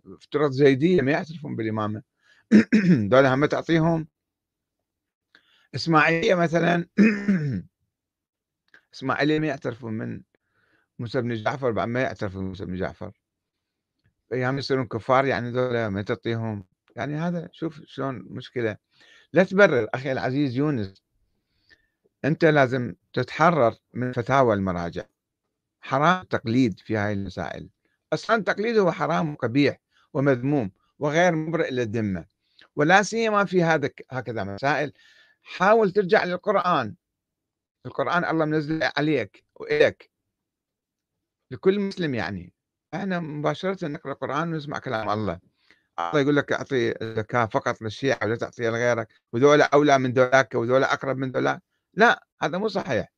افترض 0.05 0.51
زيدية 0.51 1.01
ما 1.01 1.11
يعترفون 1.11 1.55
بالإمامة. 1.55 2.03
دول 3.11 3.25
هم 3.25 3.45
تعطيهم. 3.45 4.07
إسماعيلية 5.75 6.35
مثلا 6.35 6.85
إسماعيلية 8.93 9.39
ما 9.39 9.47
يعترفون 9.47 9.93
من 9.93 10.21
موسى 10.99 11.21
بن 11.21 11.35
جعفر 11.35 11.71
بعد 11.71 11.87
ما 11.87 12.01
يعترفون 12.01 12.45
موسى 12.45 12.65
بن 12.65 12.75
جعفر. 12.75 13.11
أيام 14.33 14.57
يصيرون 14.57 14.87
كفار 14.87 15.25
يعني 15.25 15.51
ذولا 15.51 15.89
ما 15.89 16.01
تعطيهم. 16.01 16.65
يعني 16.95 17.15
هذا 17.15 17.49
شوف 17.51 17.81
شلون 17.85 18.25
مشكلة. 18.29 18.77
لا 19.33 19.43
تبرر 19.43 19.87
أخي 19.93 20.11
العزيز 20.11 20.55
يونس. 20.57 21.03
أنت 22.25 22.45
لازم 22.45 22.95
تتحرر 23.13 23.75
من 23.93 24.11
فتاوى 24.11 24.53
المراجع. 24.53 25.03
حرام 25.81 26.21
التقليد 26.21 26.79
في 26.79 26.97
هاي 26.97 27.13
المسائل. 27.13 27.69
أصلا 28.13 28.35
التقليد 28.35 28.77
هو 28.77 28.91
حرام 28.91 29.33
وقبيح 29.33 29.79
ومذموم 30.13 30.71
وغير 30.99 31.35
مبرئ 31.35 31.71
للذمة. 31.71 32.25
ولا 32.75 33.03
سيما 33.03 33.45
في 33.45 33.63
هذا 33.63 33.89
هكذا 34.11 34.43
مسائل. 34.43 34.93
حاول 35.43 35.91
ترجع 35.91 36.23
للقرآن. 36.23 36.95
القرآن 37.85 38.25
الله 38.25 38.45
منزل 38.45 38.89
عليك 38.97 39.45
وإليك. 39.55 40.11
لكل 41.51 41.79
مسلم 41.79 42.15
يعني. 42.15 42.53
إحنا 42.93 43.19
مباشرة 43.19 43.87
نقرأ 43.87 44.11
القرآن 44.11 44.53
ونسمع 44.53 44.79
كلام 44.79 45.09
الله. 45.09 45.39
الله 45.99 46.19
يقول 46.21 46.35
لك 46.35 46.51
أعطي 46.51 46.93
زكاة 47.01 47.45
فقط 47.45 47.81
للشيعة 47.81 48.19
ولا 48.23 48.35
تعطيها 48.35 48.71
لغيرك. 48.71 49.07
وذولا 49.33 49.69
أولى 49.73 49.97
من 49.97 50.13
ذولاك 50.13 50.55
وذولا 50.55 50.93
أقرب 50.93 51.17
من 51.17 51.31
ذولاك. 51.31 51.63
لا 51.93 52.27
هذا 52.41 52.57
مو 52.57 52.67
صحيح. 52.67 53.13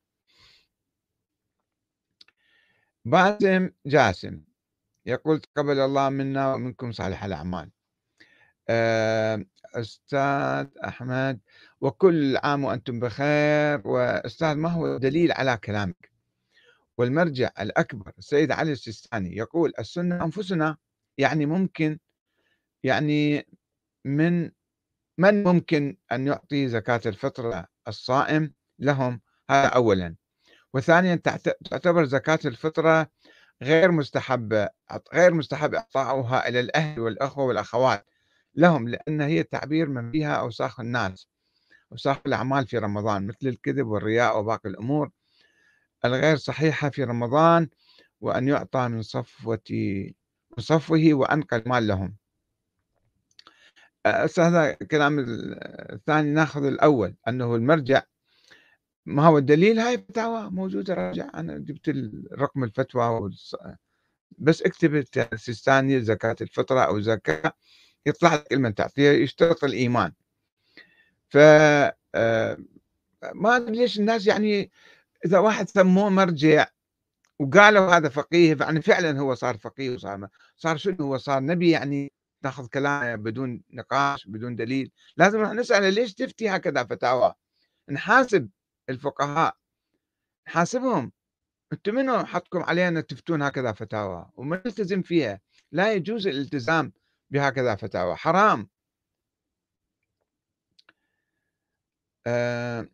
باسم 3.04 3.70
جاسم 3.86 4.40
يقول 5.06 5.40
تقبل 5.40 5.78
الله 5.80 6.08
منا 6.08 6.54
ومنكم 6.54 6.92
صالح 6.92 7.24
الأعمال. 7.24 7.70
أستاذ 9.74 10.66
أحمد 10.84 11.40
وكل 11.80 12.36
عام 12.36 12.64
وأنتم 12.64 13.00
بخير. 13.00 13.88
وأستاذ 13.88 14.54
ما 14.54 14.68
هو 14.68 14.94
الدليل 14.96 15.32
على 15.32 15.56
كلامك؟ 15.56 16.10
والمرجع 16.98 17.50
الأكبر 17.60 18.12
السيد 18.18 18.52
علي 18.52 18.72
السيستاني 18.72 19.36
يقول 19.36 19.72
السنة 19.78 20.24
أنفسنا 20.24 20.76
يعني 21.18 21.46
ممكن 21.46 21.98
يعني 22.82 23.46
من 24.04 24.50
من 25.18 25.44
ممكن 25.44 25.96
أن 26.12 26.26
يعطي 26.26 26.68
زكاة 26.68 27.00
الفطرة 27.06 27.66
الصائم 27.88 28.52
لهم؟ 28.78 29.20
هذا 29.50 29.68
أولا. 29.68 30.16
وثانيا 30.74 31.14
تعتبر 31.70 32.04
زكاة 32.04 32.38
الفطرة 32.44 33.10
غير 33.62 33.92
مستحب 33.92 34.68
غير 35.14 35.34
مستحب 35.34 35.74
إعطاؤها 35.74 36.48
إلى 36.48 36.60
الأهل 36.60 37.00
والأخوة 37.00 37.44
والأخوات. 37.44 38.06
لهم 38.56 38.88
لأن 38.88 39.20
هي 39.20 39.42
تعبير 39.42 39.88
من 39.88 40.10
فيها 40.10 40.34
أوساخ 40.34 40.80
الناس 40.80 41.28
أوساخ 41.92 42.16
الأعمال 42.26 42.66
في 42.66 42.78
رمضان 42.78 43.26
مثل 43.26 43.46
الكذب 43.48 43.86
والرياء 43.86 44.38
وباقي 44.38 44.68
الأمور. 44.68 45.10
الغير 46.04 46.36
صحيحة 46.36 46.90
في 46.90 47.04
رمضان 47.04 47.68
وأن 48.20 48.48
يعطى 48.48 48.88
من 48.88 49.02
صفوة 49.02 49.60
من 49.70 50.58
صفوه 50.58 51.14
وأنقى 51.14 51.56
المال 51.56 51.86
لهم. 51.86 52.16
هذا 54.38 54.76
الكلام 54.82 55.24
الثاني 55.92 56.30
ناخذ 56.30 56.64
الأول 56.64 57.14
أنه 57.28 57.54
المرجع 57.54 58.02
ما 59.06 59.26
هو 59.26 59.38
الدليل؟ 59.38 59.78
هاي 59.78 59.98
فتاوى 59.98 60.50
موجودة 60.50 60.94
راجع. 60.94 61.30
أنا 61.34 61.58
جبت 61.58 61.88
رقم 62.32 62.64
الفتوى 62.64 63.30
بس 64.38 64.62
اكتب 64.62 64.94
السيستاني 65.32 66.00
زكاة 66.00 66.36
الفطرة 66.40 66.80
أو 66.80 67.00
زكاة. 67.00 67.52
يطلع 68.06 68.44
لك 68.52 68.74
تعطيها 68.76 69.12
يشترط 69.12 69.64
الإيمان. 69.64 70.12
ف 71.28 71.36
آه، 72.14 72.58
ما 73.34 73.56
أدري 73.56 73.76
ليش 73.76 73.98
الناس 73.98 74.26
يعني 74.26 74.70
إذا 75.26 75.38
واحد 75.38 75.68
سموه 75.68 76.08
مرجع 76.10 76.66
وقالوا 77.38 77.96
هذا 77.96 78.08
فقيه 78.08 78.56
يعني 78.60 78.82
فعلا 78.82 79.20
هو 79.20 79.34
صار 79.34 79.58
فقيه 79.58 79.90
وصار 79.90 80.28
صار 80.56 80.76
شنو 80.76 80.96
هو؟ 81.00 81.18
صار 81.18 81.42
نبي 81.42 81.70
يعني 81.70 82.12
ناخذ 82.44 82.66
كلامه 82.66 83.14
بدون 83.14 83.62
نقاش 83.70 84.26
بدون 84.26 84.56
دليل. 84.56 84.90
لازم 85.16 85.42
نسأله 85.44 85.88
ليش 85.88 86.14
تفتي 86.14 86.48
هكذا 86.48 86.84
فتاوى؟ 86.84 87.34
نحاسب 87.90 88.48
الفقهاء. 88.88 89.56
نحاسبهم. 90.48 91.12
أنتم 91.72 91.94
منو 91.94 92.24
حطكم 92.24 92.62
علينا 92.62 93.00
تفتون 93.00 93.42
هكذا 93.42 93.72
فتاوى؟ 93.72 94.30
وما 94.36 94.62
نلتزم 94.66 95.02
فيها. 95.02 95.40
لا 95.72 95.92
يجوز 95.92 96.26
الالتزام. 96.26 96.92
بهكذا 97.30 97.74
فتاوى. 97.76 98.16
حرام. 98.16 98.68
آه 102.26 102.86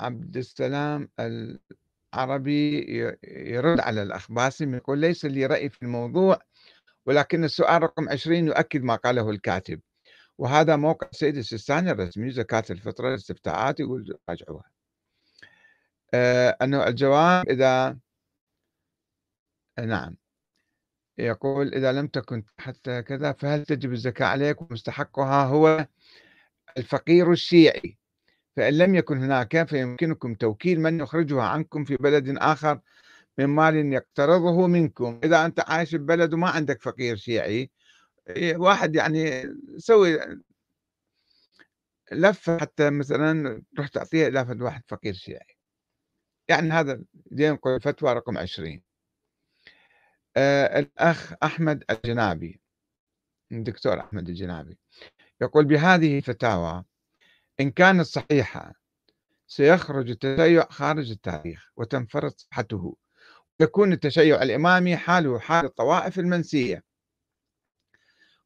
عبد 0.00 0.36
السلام 0.36 1.08
العربي 2.14 2.88
يرد 3.24 3.80
على 3.80 4.02
الأخ 4.02 4.32
باسم 4.32 4.74
يقول 4.74 4.98
ليس 4.98 5.24
لي 5.24 5.46
رأي 5.46 5.68
في 5.70 5.82
الموضوع 5.82 6.38
ولكن 7.06 7.44
السؤال 7.44 7.82
رقم 7.82 8.08
20 8.08 8.46
يؤكد 8.48 8.82
ما 8.82 8.96
قاله 8.96 9.30
الكاتب. 9.30 9.80
وهذا 10.38 10.76
موقع 10.76 11.08
سيد 11.12 11.36
السيستاني 11.36 11.90
الرسمي 11.90 12.30
زكاة 12.30 12.64
الفطرة 12.70 13.08
الاستفتاءات 13.08 13.80
يقول 13.80 14.18
راجعوها. 14.30 14.70
آه 16.14 16.56
أنه 16.62 16.86
الجواب 16.88 17.48
إذا 17.48 17.98
نعم. 19.78 20.16
يقول 21.18 21.74
إذا 21.74 21.92
لم 21.92 22.06
تكن 22.06 22.42
حتى 22.58 23.02
كذا 23.02 23.32
فهل 23.32 23.64
تجب 23.64 23.92
الزكاة 23.92 24.26
عليك 24.26 24.62
ومستحقها 24.62 25.44
هو 25.44 25.86
الفقير 26.78 27.32
الشيعي؟ 27.32 27.98
فإن 28.56 28.78
لم 28.78 28.94
يكن 28.94 29.18
هناك 29.18 29.68
فيمكنكم 29.68 30.34
توكيل 30.34 30.80
من 30.80 31.00
يخرجها 31.00 31.42
عنكم 31.42 31.84
في 31.84 31.96
بلد 31.96 32.38
آخر 32.38 32.80
من 33.38 33.46
مال 33.46 33.92
يقترضه 33.92 34.66
منكم. 34.66 35.20
إذا 35.24 35.46
أنت 35.46 35.60
عايش 35.60 35.94
ببلد 35.94 36.34
وما 36.34 36.48
عندك 36.50 36.82
فقير 36.82 37.16
شيعي 37.16 37.70
واحد 38.56 38.94
يعني 38.96 39.54
سوي 39.78 40.18
لفة 42.12 42.58
حتى 42.58 42.90
مثلا 42.90 43.62
تروح 43.76 43.88
تعطيها 43.88 44.28
إلى 44.28 44.64
واحد 44.64 44.82
فقير 44.88 45.14
شيعي. 45.14 45.56
يعني 46.48 46.70
هذا 46.70 47.02
ينقل 47.32 47.74
الفتوى 47.74 48.12
رقم 48.12 48.38
20 48.38 48.74
آه 48.74 48.87
الأخ 50.78 51.32
أحمد 51.42 51.84
الجنابي 51.90 52.60
الدكتور 53.52 54.00
أحمد 54.00 54.28
الجنابي 54.28 54.78
يقول 55.40 55.64
بهذه 55.64 56.18
الفتاوى 56.18 56.84
إن 57.60 57.70
كانت 57.70 58.02
صحيحة 58.06 58.74
سيخرج 59.46 60.10
التشيع 60.10 60.66
خارج 60.70 61.10
التاريخ 61.10 61.70
وتنفرد 61.76 62.32
صحته 62.36 62.96
يكون 63.60 63.92
التشيع 63.92 64.42
الإمامي 64.42 64.96
حاله 64.96 65.38
حال 65.38 65.64
الطوائف 65.64 66.18
المنسية. 66.18 66.82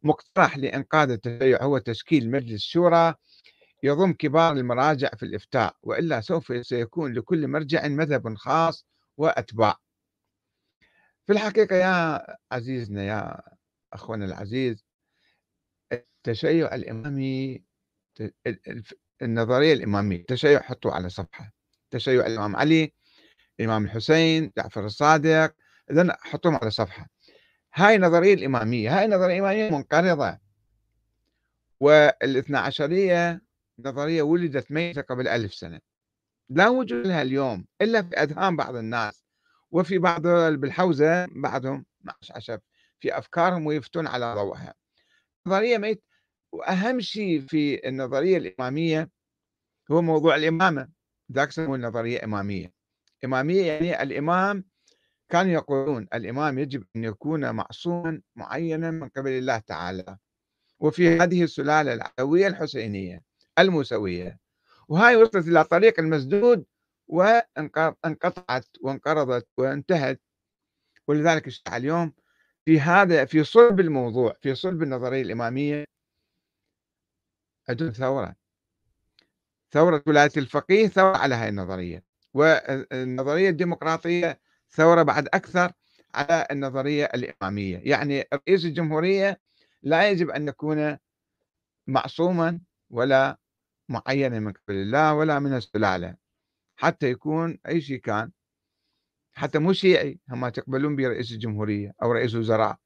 مقترح 0.03 0.59
لإنقاذ 0.59 1.11
التشيع 1.11 1.63
هو 1.63 1.79
تشكيل 1.79 2.31
مجلس 2.31 2.63
شورى 2.63 3.15
يضم 3.83 4.13
كبار 4.13 4.53
المراجع 4.53 5.09
في 5.09 5.23
الإفتاء 5.23 5.77
وإلا 5.83 6.21
سوف 6.21 6.67
سيكون 6.67 7.13
لكل 7.13 7.49
مرجع 7.49 7.89
مذهب 7.89 8.35
خاص 8.35 8.87
وأتباع. 9.17 9.77
في 11.27 11.33
الحقيقة 11.33 11.77
يا 11.77 12.27
عزيزنا 12.53 13.05
يا 13.05 13.43
أخونا 13.93 14.25
العزيز 14.25 14.85
التشيع 15.93 16.75
الإمامي 16.75 17.63
النظرية 19.23 19.73
الإمامية 19.73 20.17
التشيع 20.17 20.61
حطوا 20.63 20.93
على 20.93 21.09
صفحة 21.09 21.53
تشيع 21.91 22.27
الإمام 22.27 22.57
علي 22.57 22.93
الإمام 23.61 23.85
الحسين 23.85 24.53
جعفر 24.59 24.87
الصادق 24.87 25.55
إذن 25.91 26.13
حطوهم 26.13 26.57
على 26.57 26.71
صفحة. 26.71 27.09
هاي 27.75 27.95
النظرية 27.97 28.35
الإمامية 28.35 28.99
هاي 28.99 29.05
النظرية 29.05 29.35
الإمامية 29.35 29.71
منقرضة. 29.71 30.39
والإثنى 31.81 32.59
عشرية 32.59 33.41
نظرية 33.79 34.23
ولدت 34.23 34.71
ميتة 34.71 35.03
قبل 35.03 35.29
ألف 35.29 35.55
سنة. 35.55 35.81
لا 36.49 36.69
وجود 36.69 37.07
لها 37.07 37.23
اليوم 37.23 37.67
إلا 37.81 38.03
في 38.03 38.17
أذهان 38.17 38.57
بعض 38.57 38.77
الناس. 38.77 39.22
وفي 39.73 39.99
بعض 39.99 40.23
بالحوزة 40.27 41.27
بعضهم 41.27 41.85
عشان 42.31 42.59
في 43.01 43.19
أفكارهم 43.19 43.67
ويفتون 43.67 44.07
على 44.07 44.35
ضوءها. 44.35 44.75
نظرية 45.47 45.79
ميت 45.79 46.05
وأهم 46.53 47.01
شيء 47.01 47.41
في 47.41 47.89
النظرية 47.89 48.37
الإمامية 48.37 49.11
هو 49.91 50.03
موضوع 50.03 50.37
الإمامة. 50.37 50.89
ذاك 51.33 51.53
سموه 51.53 51.77
النظرية 51.77 52.25
إمامية. 52.25 52.73
إمامية 53.25 53.73
يعني 53.73 54.03
الإمام 54.03 54.65
كانوا 55.29 55.53
يقولون 55.53 56.09
الإمام 56.15 56.59
يجب 56.59 56.85
أن 56.97 57.05
يكون 57.05 57.51
معصوما 57.51 58.23
معينا 58.37 58.91
من 58.91 59.09
قبل 59.09 59.31
الله 59.31 59.59
تعالى. 59.59 60.17
وفي 60.81 61.19
هذه 61.19 61.43
السلالة 61.45 61.93
العلوية 61.95 62.47
الحسينية 62.47 63.23
الموسوية. 63.59 64.39
وهاي 64.89 65.17
وصلت 65.17 65.49
إلى 65.49 65.65
طريق 65.65 66.01
المسدود 66.01 66.65
وانقطعت 67.09 68.67
وانقرضت 68.83 69.49
وانتهت. 69.57 70.21
ولذلك 71.09 71.47
الشيعة 71.47 71.77
اليوم 71.77 72.13
في 72.65 72.81
هذا 72.81 73.25
في 73.25 73.45
صلب 73.45 73.81
الموضوع 73.81 74.37
في 74.41 74.55
صلب 74.55 74.83
النظرية 74.83 75.23
الإمامية. 75.23 75.85
عندهم 77.69 77.91
ثورة. 77.91 78.37
ثورة 79.73 80.03
ولاية 80.07 80.31
الفقيه 80.37 80.87
ثورة 80.89 81.17
على 81.17 81.35
هاي 81.35 81.49
النظرية. 81.49 82.05
والنظرية 82.35 83.51
الديمقراطية 83.51 84.41
ثورة 84.71 85.03
بعد 85.03 85.29
أكثر 85.35 85.73
على 86.15 86.47
النظرية 86.51 87.05
الإمامية. 87.05 87.79
يعني 87.85 88.25
رئيس 88.35 88.65
الجمهورية 88.65 89.41
لا 89.83 90.11
يجب 90.11 90.31
أن 90.31 90.49
يكون 90.49 90.99
معصوما 91.87 92.61
ولا 92.91 93.39
معينا 93.89 94.39
من 94.41 94.53
قبل 94.53 94.75
الله 94.75 95.15
ولا 95.15 95.39
من 95.39 95.55
السلالة. 95.57 96.22
حتى 96.77 97.11
يكون 97.11 97.59
أي 97.69 97.81
شيء 97.81 98.01
كان 98.01 98.31
حتى 99.35 99.59
مو 99.59 99.73
شيعي 99.73 100.21
هم 100.31 100.49
تقبلون 100.49 100.97
برئيس 100.97 101.33
الجمهورية 101.33 101.95
أو 102.03 102.13
رئيس 102.13 102.35
وزراء 102.35 102.77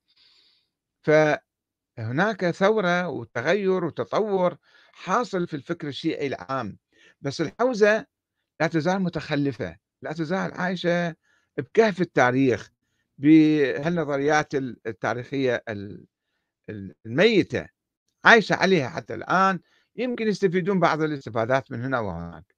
فهناك 1.03 2.51
ثورة 2.51 3.09
وتغير 3.09 3.85
وتطور 3.85 4.57
حاصل 4.93 5.47
في 5.47 5.55
الفكر 5.57 5.89
الشيعي 5.89 6.27
العام. 6.27 6.79
بس 7.21 7.41
الحوزة 7.41 8.07
لا 8.61 8.67
تزال 8.67 9.01
متخلفة 9.03 9.77
لا 10.03 10.13
تزال 10.13 10.55
عايشة 10.55 11.17
بكهف 11.59 12.01
التاريخ 12.01 12.71
بهالنظريات 13.19 14.55
التاريخية 14.55 15.65
الميتة. 17.07 17.69
عايشة 18.25 18.55
عليها 18.57 18.89
حتى 18.89 19.15
الآن. 19.15 19.61
يمكن 19.97 20.29
يستفيدون 20.29 20.81
بعض 20.81 21.03
الاستفادات 21.03 21.73
من 21.73 21.85
هنا 21.85 22.01
وهناك. 22.01 22.56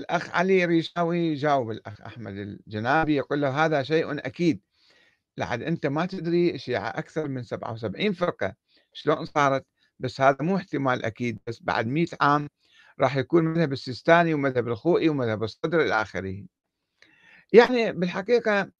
الأخ 0.00 0.30
علي 0.30 0.64
ريشاوي 0.64 1.34
جاوب 1.34 1.70
الأخ 1.70 2.00
أحمد 2.00 2.36
الجنابي 2.36 3.16
يقول 3.16 3.40
له 3.40 3.64
هذا 3.64 3.82
شيء 3.82 4.18
أكيد. 4.26 4.60
لحد 5.36 5.62
أنت 5.62 5.86
ما 5.86 6.06
تدري 6.06 6.54
الشيعة 6.54 6.88
أكثر 6.88 7.28
من 7.28 7.42
77 7.42 8.12
فرقة 8.12 8.54
شلون 8.92 9.24
صارت 9.24 9.66
بس 9.98 10.20
هذا 10.20 10.36
مو 10.40 10.56
احتمال 10.56 11.04
أكيد 11.04 11.38
بس 11.46 11.62
بعد 11.62 11.86
100 11.86 12.06
عام 12.20 12.48
راح 13.00 13.16
يكون 13.16 13.44
مذهب 13.44 13.72
السيستاني 13.72 14.34
ومذهب 14.34 14.68
الخوئي 14.68 15.08
ومذهب 15.08 15.42
الصدر 15.42 15.82
إلى 15.82 16.02
آخره. 16.02 16.44
يعني 17.52 17.92
بالحقيقة 17.92 18.70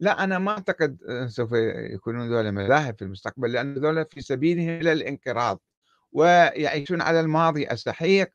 لا 0.00 0.24
أنا 0.24 0.38
ما 0.38 0.50
أعتقد 0.50 0.98
سوف 1.26 1.52
يكونون 1.92 2.28
ذولا 2.28 2.50
مذاهب 2.50 2.96
في 2.98 3.02
المستقبل 3.02 3.52
لأن 3.52 3.74
ذولا 3.74 4.04
في 4.04 4.20
سبيلهم 4.20 4.80
إلى 4.80 4.92
الانقراض 4.92 5.60
ويعيشون 6.12 7.00
على 7.00 7.20
الماضي 7.20 7.70
السحيق 7.70 8.30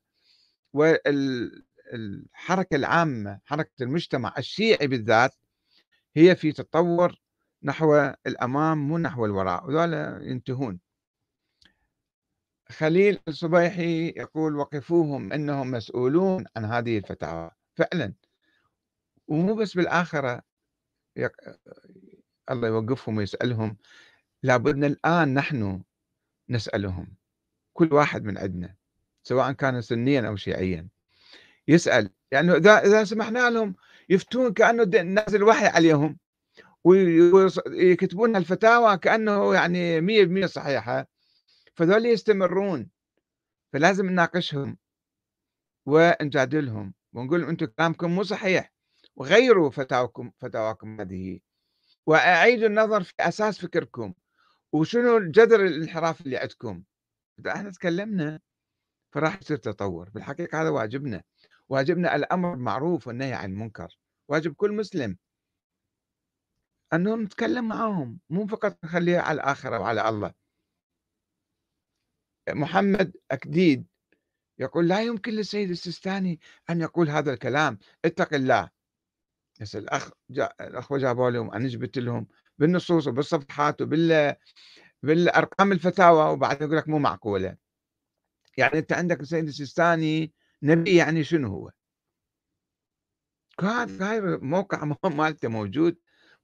والحركة 1.92 2.76
العامة 2.76 3.40
حركة 3.46 3.84
المجتمع 3.84 4.34
الشيعي 4.38 4.88
بالذات 4.88 5.36
هي 6.16 6.36
في 6.36 6.52
تطور 6.52 7.16
نحو 7.64 8.14
الأمام 8.28 8.78
مو 8.88 8.98
نحو 8.98 9.26
الوراء 9.26 9.66
وذولا 9.68 10.20
ينتهون. 10.22 10.80
خليل 12.70 13.20
الصبيحي 13.28 14.08
يقول 14.08 14.56
وقفوهم 14.56 15.34
إنهم 15.34 15.72
مسؤولون 15.72 16.46
عن 16.58 16.66
هذه 16.66 16.98
الفتاوى. 16.98 17.52
فعلا. 17.76 18.14
ومو 19.28 19.56
بس 19.56 19.78
بالآخرة 19.78 20.42
يق... 21.16 21.32
الله 22.52 22.68
يوقفهم 22.68 23.18
ويسألهم 23.18 23.78
لابد 24.44 24.84
الآن 24.84 25.34
نحن 25.34 25.84
نسألهم 26.50 27.16
كل 27.74 27.94
واحد 27.94 28.24
من 28.24 28.38
عندنا 28.38 28.76
سواء 29.24 29.52
كان 29.52 29.82
سنيا 29.82 30.28
أو 30.28 30.36
شيعيا. 30.36 30.88
يسأل. 31.72 32.10
يعني 32.32 32.52
اذا 32.52 32.86
إذا 32.86 33.04
سمحنا 33.04 33.50
لهم 33.50 33.76
يفتون 34.10 34.54
كأنه 34.54 34.84
نازل 35.02 35.44
وحي 35.44 35.66
عليهم 35.68 36.18
ويكتبون 36.84 38.36
الفتاوى 38.36 38.98
كأنه 38.98 39.54
يعني 39.56 40.02
100% 40.02 40.46
صحيحة. 40.46 41.08
فذول 41.76 42.06
يستمرون 42.06 42.90
فلازم 43.74 44.10
نناقشهم 44.10 44.78
ونجادلهم 45.86 46.94
ونقول 47.14 47.44
أنتم 47.44 47.66
كلامكم 47.66 48.12
مو 48.12 48.24
صحيح 48.24 48.74
وغيروا 49.16 49.70
فتاواكم 49.70 50.32
فتاواكم 50.40 51.02
هذه. 51.02 51.40
واعيدوا 52.06 52.68
النظر 52.68 53.04
في 53.04 53.14
أساس 53.20 53.60
فكركم 53.60 54.14
وشنو 54.74 55.20
جذر 55.20 55.66
الانحراف 55.66 56.22
اللي 56.22 56.38
عندكم. 56.38 56.84
إحنا 57.48 57.72
تكلمنا 57.72 58.40
فراح 59.14 59.40
يصير 59.42 59.58
تطور. 59.58 60.10
بالحقيقة 60.10 60.62
هذا 60.62 60.70
واجبنا. 60.70 61.24
واجبنا 61.72 62.16
الأمر 62.16 62.52
بالمعروف 62.52 63.08
والنهي 63.08 63.34
عن 63.34 63.52
المنكر 63.52 63.98
واجب 64.28 64.54
كل 64.54 64.72
مسلم. 64.72 65.18
انه 66.94 67.16
نتكلم 67.16 67.68
معاهم 67.68 68.20
مو 68.30 68.48
فقط 68.48 68.78
نخليها 68.84 69.22
على 69.22 69.36
الآخرة 69.36 69.80
وعلى 69.80 70.10
الله. 70.10 70.34
محمد 72.50 73.14
أكديد 73.32 73.88
يقول 74.60 74.88
لا 74.88 75.02
يمكن 75.02 75.32
للسيد 75.32 75.70
السيستاني 75.70 76.40
أن 76.70 76.82
يقول 76.82 77.10
هذا 77.10 77.34
الكلام 77.34 77.80
اتق 78.06 78.34
الله. 78.34 78.70
بس 79.62 79.76
الأخ 79.76 80.12
جا 80.30 80.54
الأخوة 80.62 80.98
جابوا 80.98 81.30
لهم 81.30 81.52
أنا 81.54 81.68
جبت 81.68 81.98
لهم 81.98 82.28
بالنصوص 82.58 83.08
وبالصفحات 83.08 83.82
وبال 83.82 84.36
بالأرقام 85.04 85.72
الفتاوى 85.72 86.34
وبعدين 86.34 86.68
يقول 86.68 86.78
لك 86.78 86.90
مو 86.90 87.00
معقولة. 87.00 87.58
يعني 88.58 88.80
أنت 88.80 88.94
عندك 88.94 89.20
السيد 89.20 89.48
السيستاني 89.48 90.34
نبي 90.64 90.96
يعني 90.96 91.24
شنو 91.24 91.48
هو؟ 91.48 91.72
هذا 93.62 94.12
هاي 94.12 94.22
موقع 94.22 94.84
مالته 95.18 95.48
موجود. 95.48 95.98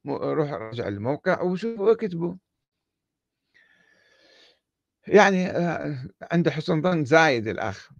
روح 0.06 0.52
رجع 0.52 0.88
الموقع 0.88 1.42
وشوفوا 1.42 1.92
اكتبوا 1.92 2.34
يعني 5.06 5.46
آه، 5.46 6.08
عنده 6.32 6.50
حسن 6.50 6.82
ظن 6.82 7.04
زايد 7.04 7.48
الأخ. 7.48 7.90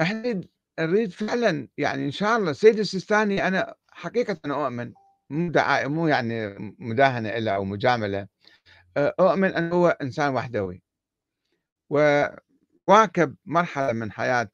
إحنا 0.00 0.40
نريد 0.80 1.10
فعلا 1.10 1.68
يعني 1.78 2.04
إن 2.04 2.10
شاء 2.10 2.38
الله 2.38 2.50
السيد 2.50 2.78
السيستاني 2.78 3.48
أنا 3.48 3.74
حقيقة 3.90 4.38
أنا 4.44 4.64
أؤمن 4.66 4.92
مو 5.30 5.52
مو 5.88 6.06
يعني 6.08 6.54
مداهنة 6.78 7.28
إلا 7.28 7.54
أو 7.54 7.64
مجاملة. 7.64 8.28
آه، 8.96 9.14
أؤمن 9.20 9.48
أنه 9.54 9.74
هو 9.74 9.88
إنسان 9.88 10.34
وحدوي. 10.34 10.82
وواكب 11.90 13.36
مرحلة 13.46 13.92
من 13.92 14.12
حياة 14.12 14.50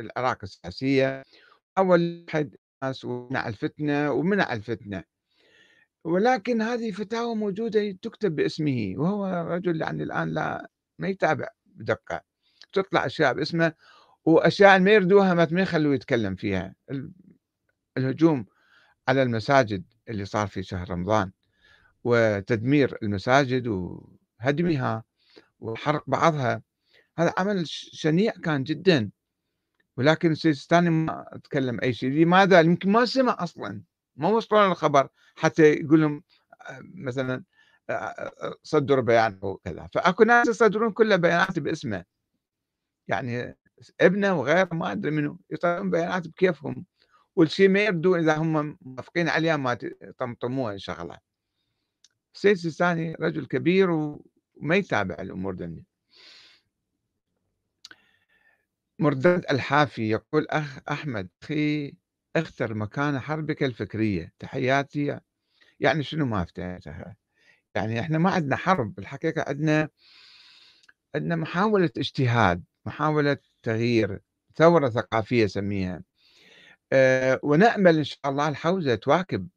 العراق 0.00 0.38
السياسية 0.42 1.22
أول 1.78 2.24
واحد 2.28 2.56
الناس 2.82 3.04
ومنع 3.04 3.48
الفتنة 3.48 4.12
ومنع 4.12 4.52
الفتنة. 4.52 5.04
ولكن 6.04 6.62
هذه 6.62 6.90
فتاوى 6.90 7.34
موجودة 7.34 7.90
تكتب 8.02 8.36
باسمه 8.36 8.94
وهو 8.96 9.26
رجل 9.26 9.80
يعني 9.80 10.02
الآن 10.02 10.28
لا 10.34 10.70
ما 10.98 11.08
يتابع 11.08 11.48
بدقة. 11.66 12.20
تطلع 12.72 13.06
أشياء 13.06 13.34
باسمه 13.34 13.72
وأشياء 14.24 14.80
ما 14.80 14.90
يردوها 14.90 15.34
ما 15.34 15.62
يخلوه 15.62 15.94
يتكلم 15.94 16.34
فيها. 16.34 16.74
الهجوم 17.96 18.46
على 19.08 19.22
المساجد 19.22 19.84
اللي 20.08 20.24
صار 20.24 20.46
في 20.46 20.62
شهر 20.62 20.90
رمضان 20.90 21.32
وتدمير 22.04 22.98
المساجد 23.02 23.66
وهدمها 23.66 25.04
وحرق 25.60 26.04
بعضها. 26.06 26.62
هذا 27.18 27.34
عمل 27.38 27.68
شنيع 27.68 28.32
كان 28.32 28.64
جدا. 28.64 29.10
ولكن 30.00 30.30
السيستاني 30.32 30.90
ما 30.90 31.40
تكلم 31.44 31.80
أي 31.82 31.92
شيء. 31.92 32.10
لماذا؟ 32.10 32.60
يمكن 32.60 32.92
ما 32.92 33.04
سمع 33.04 33.36
أصلا. 33.38 33.82
ما 34.16 34.28
وصلوا 34.28 34.66
الخبر 34.66 35.08
حتى 35.36 35.62
يقول 35.72 36.00
لهم 36.00 36.22
آه، 36.70 36.80
مثلا 36.94 37.44
صدروا 38.62 39.04
بيان 39.04 39.38
وكذا. 39.42 39.88
فأكو 39.92 40.24
ناس 40.24 40.48
يصدرون 40.48 40.92
كل 40.92 41.18
بيانات 41.18 41.58
باسمه. 41.58 42.04
يعني 43.08 43.56
ابنه 44.00 44.40
وغيره 44.40 44.68
ما 44.72 44.92
أدري 44.92 45.10
منه 45.10 45.38
يطلعون 45.50 45.90
بيانات 45.90 46.28
بكيفهم. 46.28 46.86
والشيء 47.36 47.68
ما 47.68 47.84
يبدو 47.84 48.16
إذا 48.16 48.36
هم 48.36 48.78
موافقين 48.80 49.28
عليها 49.28 49.56
ما 49.56 49.78
يطمطموها 50.02 50.76
شغله 50.76 51.18
السيد 52.34 52.52
السيستاني 52.52 53.14
رجل 53.20 53.46
كبير 53.46 53.90
وما 53.90 54.76
يتابع 54.76 55.14
الأمور 55.14 55.54
دنيا. 55.54 55.84
مرداد 59.00 59.44
الحافي 59.50 60.10
يقول 60.10 60.46
أخ 60.50 60.78
أحمد 60.90 61.28
أخي 61.42 61.94
اختر 62.36 62.74
مكان 62.74 63.20
حربك 63.20 63.62
الفكرية. 63.62 64.32
تحياتي. 64.38 65.20
يعني 65.80 66.02
شنو 66.02 66.26
ما 66.26 66.42
افتحتها 66.42 67.16
يعني 67.74 68.00
إحنا 68.00 68.18
ما 68.18 68.30
عندنا 68.30 68.56
حرب 68.56 68.94
بالحقيقة 68.94 69.44
عندنا 69.48 69.88
عندنا 71.14 71.36
محاولة 71.36 71.90
اجتهاد 71.98 72.64
محاولة 72.86 73.36
تغيير 73.62 74.20
ثورة 74.56 74.88
ثقافية 74.88 75.46
سميها. 75.46 76.02
أه 76.92 77.40
ونأمل 77.42 77.96
إن 77.98 78.04
شاء 78.04 78.20
الله 78.26 78.48
الحوزة 78.48 78.94
تواكب. 78.94 79.48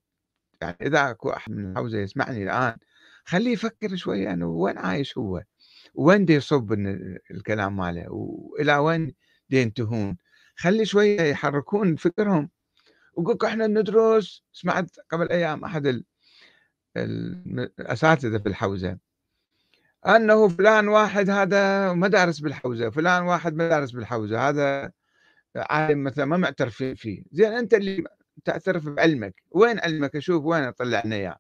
يعني 0.62 0.78
إذا 0.82 1.10
أكو 1.10 1.30
أحد 1.30 1.52
من 1.52 1.72
الحوزة 1.72 2.00
يسمعني 2.00 2.44
الآن 2.44 2.78
خليه 3.26 3.52
يفكر 3.52 3.96
شوية 3.96 4.34
أنه 4.34 4.48
وين 4.48 4.78
عايش 4.78 5.18
هو؟ 5.18 5.44
وين 5.94 6.26
دي 6.26 6.34
يصب 6.34 6.74
الكلام 7.32 7.76
ماله؟ 7.78 8.06
وإلى 8.12 8.78
وين 8.78 9.14
ينتهون 9.50 10.18
خلي 10.56 10.86
شوية 10.86 11.22
يحركون 11.22 11.96
فكرهم. 11.96 12.50
وقولك 13.14 13.46
إحنا 13.46 13.68
ندرس 13.68 14.44
سمعت 14.54 15.00
قبل 15.12 15.30
أيام 15.30 15.64
أحد 15.66 16.04
الأساتذة 16.98 18.38
في 18.38 18.50
الحوزة. 18.50 18.98
أنه 20.08 20.48
فلان 20.48 20.88
واحد 20.88 21.30
هذا 21.30 21.94
مدارس 21.94 22.40
بالحوزة 22.40 22.90
فلان 22.90 23.24
واحد 23.24 23.54
مدارس 23.54 23.92
بالحوزة 23.92 24.50
هذا 24.50 24.92
عالم 25.56 26.04
مثلا 26.04 26.26
ما 26.26 26.38
معترف 26.38 26.76
فيه 26.84 27.24
زين 27.32 27.54
أنت 27.54 27.74
اللي 27.74 28.04
تعترف 28.46 28.90
بعلمك. 28.90 29.44
وين 29.52 29.80
علمك؟ 29.80 30.16
أشوف 30.16 30.46
وين 30.46 30.64
أطلع 30.64 31.02
لنا 31.06 31.16
إياه. 31.16 31.40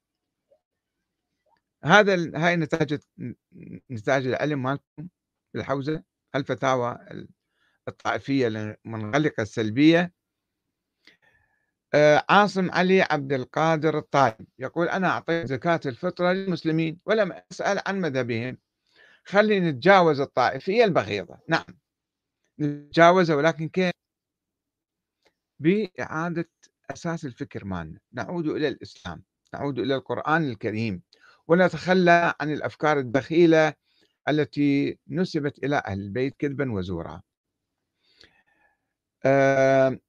هذا 1.83 2.15
هاي 2.35 2.55
نتاج 2.55 2.99
نتاج 3.91 4.27
العلم 4.27 4.63
مالكم 4.63 5.07
بالحوزة 5.53 6.03
الفتاوى 6.35 6.99
الطائفية 7.87 8.47
المنغلقة 8.47 9.41
السلبية 9.41 10.13
آه، 11.95 12.25
عاصم 12.29 12.71
علي 12.71 13.01
عبد 13.01 13.33
القادر 13.33 13.97
الطالب 13.97 14.47
يقول 14.59 14.89
أنا 14.89 15.07
أعطيت 15.07 15.47
زكاة 15.47 15.79
الفطرة 15.85 16.31
للمسلمين 16.33 16.99
ولم 17.05 17.33
أسأل 17.51 17.81
عن 17.87 18.01
مذهبهم. 18.01 18.57
خلي 19.25 19.59
نتجاوز 19.59 20.19
الطائفية 20.19 20.83
البغيضة. 20.83 21.39
نعم 21.49 21.65
نتجاوزها 22.59 23.35
ولكن 23.35 23.69
كيف؟ 23.69 23.91
بإعادة 25.59 26.49
أساس 26.91 27.25
الفكر 27.25 27.65
مالنا. 27.65 27.99
نعود 28.11 28.47
إلى 28.47 28.67
الإسلام 28.67 29.23
نعود 29.53 29.79
إلى 29.79 29.95
القرآن 29.95 30.43
الكريم 30.43 31.01
ونتخلى 31.47 32.35
عن 32.41 32.51
الأفكار 32.53 32.99
الدخيلة 32.99 33.73
التي 34.29 34.99
نسبت 35.07 35.63
إلى 35.63 35.75
أهل 35.87 35.99
البيت 35.99 36.35
كذبا 36.39 36.71
وزورا. 36.71 37.21
آه 39.25 39.99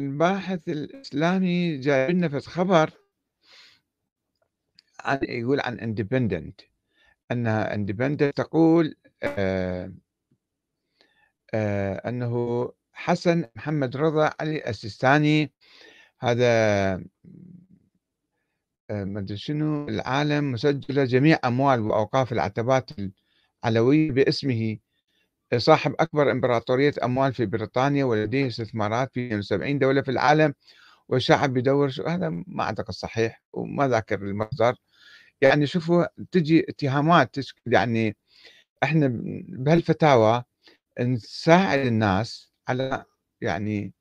الباحث 0.00 0.68
الإسلامي 0.68 1.78
جايب 1.78 2.10
لنا 2.10 2.28
في 2.28 2.40
خبر 2.40 2.90
عن 5.00 5.18
يقول 5.22 5.60
عن 5.60 5.80
اندبندنت 5.80 6.60
أنها 7.32 7.74
اندبندنت 7.74 8.36
تقول 8.36 8.96
آه 9.22 9.92
آه 11.54 12.08
أنه 12.08 12.72
حسن 12.92 13.44
محمد 13.56 13.96
رضا 13.96 14.30
علي 14.40 14.68
السيستاني 14.70 15.52
هذا 16.20 16.46
آه 18.90 19.04
ما 19.04 19.26
شنو 19.34 19.88
العالم 19.88 20.52
مسجلة 20.52 21.04
جميع 21.04 21.38
أموال 21.44 21.80
وأوقاف 21.80 22.32
العتبات 22.32 22.90
العلوية 23.64 24.10
باسمه. 24.12 24.78
صاحب 25.56 25.94
أكبر 26.00 26.30
إمبراطورية 26.30 26.92
أموال 27.04 27.34
في 27.34 27.46
بريطانيا 27.46 28.04
ولديه 28.04 28.46
استثمارات 28.46 29.10
في 29.14 29.26
72 29.26 29.78
دولة 29.78 30.02
في 30.02 30.10
العالم 30.10 30.54
والشعب 31.08 31.54
بدور 31.54 31.92
هذا 32.06 32.28
ما 32.46 32.62
أعتقد 32.64 32.90
صحيح 32.94 33.42
وما 33.52 33.88
ذاكر 33.88 34.22
المصدر. 34.22 34.74
يعني 35.40 35.66
شوفوا 35.66 36.04
تجي 36.32 36.66
اتهامات 36.68 37.36
يعني 37.66 38.16
إحنا 38.82 39.08
بهالفتاوى 39.48 40.44
نساعد 41.00 41.78
الناس 41.86 42.52
على 42.68 43.04
يعني 43.40 43.92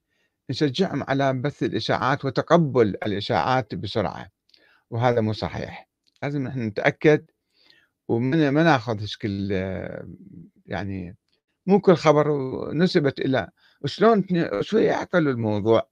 نشجعهم 0.49 1.03
على 1.03 1.33
بث 1.33 1.63
الإشاعات 1.63 2.25
وتقبل 2.25 2.87
الإشاعات 2.87 3.75
بسرعة 3.75 4.27
وهذا 4.89 5.21
مو 5.21 5.33
صحيح. 5.33 5.89
لازم 6.23 6.43
نحن 6.43 6.59
نتأكد 6.61 7.25
وما 8.07 8.63
ناخذ 8.63 9.03
هشكل 9.03 9.51
يعني 10.65 11.15
مو 11.67 11.79
كل 11.79 11.95
خبر 11.95 12.27
نسبت 12.73 13.19
إلى 13.19 13.49
شلون 13.85 14.25
شو 14.61 14.77
يعقلوا 14.77 15.31
الموضوع؟ 15.33 15.89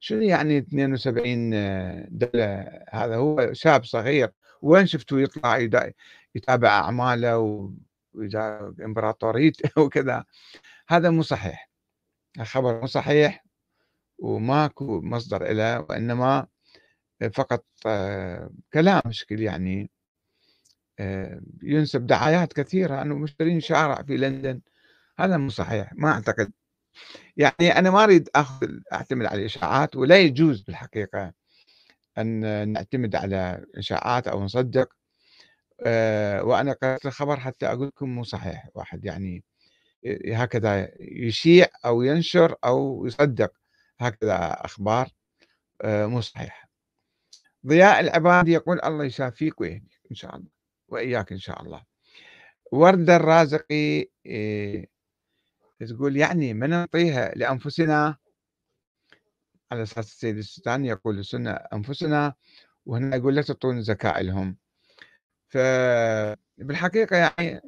شنو 0.00 0.20
يعني 0.22 0.58
72 0.58 1.50
دولة 2.18 2.80
هذا 2.90 3.16
هو 3.16 3.52
شاب 3.52 3.84
صغير. 3.84 4.32
وين 4.62 4.86
شفتوا 4.86 5.20
يطلع 5.20 5.58
يتابع 6.34 6.68
أعماله 6.68 7.38
وإمبراطوريته 8.14 9.70
وكذا. 9.82 10.24
هذا 10.88 11.10
مو 11.10 11.22
صحيح. 11.22 11.70
الخبر 12.40 12.80
مو 12.80 12.86
صحيح 12.86 13.44
وماكو 14.18 15.00
مصدر 15.00 15.52
له 15.52 15.80
وإنما 15.80 16.46
فقط 17.34 17.64
كلام 18.72 19.02
شكل 19.10 19.40
يعني 19.40 19.90
ينسب 21.62 22.06
دعايات 22.06 22.52
كثيرة. 22.52 23.02
أنه 23.02 23.14
مشترين 23.18 23.60
شارع 23.60 24.02
في 24.02 24.16
لندن. 24.16 24.60
هذا 25.18 25.36
مو 25.36 25.48
صحيح 25.48 25.92
ما 25.94 26.12
أعتقد. 26.12 26.52
يعني 27.36 27.78
أنا 27.78 27.90
ما 27.90 28.04
أريد 28.04 28.28
أخذ 28.36 28.68
أعتمد 28.92 29.26
على 29.26 29.40
الإشاعات 29.40 29.96
ولا 29.96 30.18
يجوز 30.18 30.62
بالحقيقة 30.62 31.32
أن 32.18 32.68
نعتمد 32.68 33.16
على 33.16 33.66
إشاعات 33.74 34.28
أو 34.28 34.44
نصدق. 34.44 34.88
أه 35.80 36.44
وأنا 36.44 36.72
قرأت 36.72 37.06
الخبر 37.06 37.40
حتى 37.40 37.66
أقول 37.66 37.86
لكم 37.86 38.08
مو 38.08 38.24
صحيح 38.24 38.68
واحد. 38.74 39.04
يعني 39.04 39.44
هكذا 40.26 40.88
يشيع 41.00 41.66
أو 41.84 42.02
ينشر 42.02 42.54
أو 42.64 43.06
يصدق 43.06 43.52
هكذا 43.98 44.36
أخبار 44.64 45.08
أه 45.82 46.06
مو 46.06 46.20
صحيحه 46.20 46.68
ضياء 47.66 48.00
العبادي 48.00 48.52
يقول 48.52 48.80
الله 48.84 49.04
يشافيك 49.04 49.60
ويهديك 49.60 50.00
إن 50.10 50.16
شاء 50.16 50.36
الله 50.36 50.48
وإياك 50.88 51.32
إن 51.32 51.38
شاء 51.38 51.62
الله. 51.62 51.84
وردة 52.72 53.16
الرازقي 53.16 54.06
إيه 54.26 54.95
تقول 55.84 56.16
يعني 56.16 56.54
ما 56.54 56.66
نعطيها 56.66 57.34
لأنفسنا؟ 57.34 58.16
على 59.72 59.82
أساس 59.82 60.06
السيد 60.06 60.36
السوداني 60.36 60.88
يقول 60.88 61.18
السنة 61.18 61.50
أنفسنا 61.50 62.34
وهنا 62.86 63.16
يقول 63.16 63.34
لا 63.34 63.42
تعطون 63.42 63.82
زكاة 63.82 64.22
لهم. 64.22 64.56
فبالحقيقة 65.48 67.16
يعني 67.16 67.60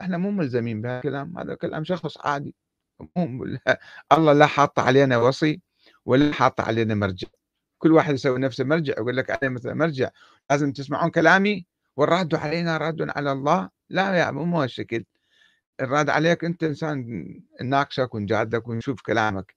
إحنا 0.00 0.16
مو 0.18 0.30
ملزمين 0.30 0.82
بهذا 0.82 0.96
الكلام. 0.96 1.38
هذا 1.38 1.54
كلام 1.54 1.84
شخص 1.84 2.18
عادي. 2.26 2.54
الله 4.12 4.32
لا 4.32 4.46
حاط 4.46 4.78
علينا 4.78 5.16
وصي 5.16 5.60
ولا 6.04 6.32
حاط 6.32 6.60
علينا 6.60 6.94
مرجع. 6.94 7.28
كل 7.78 7.92
واحد 7.92 8.14
يسوي 8.14 8.38
نفسه 8.38 8.64
مرجع 8.64 8.92
يقول 8.92 9.16
لك 9.16 9.30
أنا 9.30 9.50
مثلا 9.50 9.74
مرجع 9.74 10.10
لازم 10.50 10.72
تسمعون 10.72 11.10
كلامي 11.10 11.66
والرد 11.96 12.34
علينا 12.34 12.76
رد 12.78 13.10
على 13.10 13.32
الله؟ 13.32 13.70
لا 13.90 14.14
يا 14.14 14.30
مو 14.30 14.62
هالشكل. 14.62 15.04
الراد 15.80 16.10
عليك 16.10 16.44
أنت 16.44 16.62
إنسان 16.64 17.26
نناقشك 17.62 18.14
ونجادك 18.14 18.68
ونشوف 18.68 19.00
كلامك. 19.00 19.56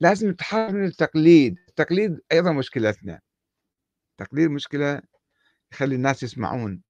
لازم 0.00 0.30
نتحرر 0.30 0.72
من 0.72 0.84
التقليد 0.84 1.56
التقليد 1.68 2.20
أيضا 2.32 2.52
مشكلتنا. 2.52 3.20
التقليد 4.10 4.50
مشكلة 4.50 5.02
يخلي 5.72 5.94
الناس 5.94 6.22
يسمعون. 6.22 6.82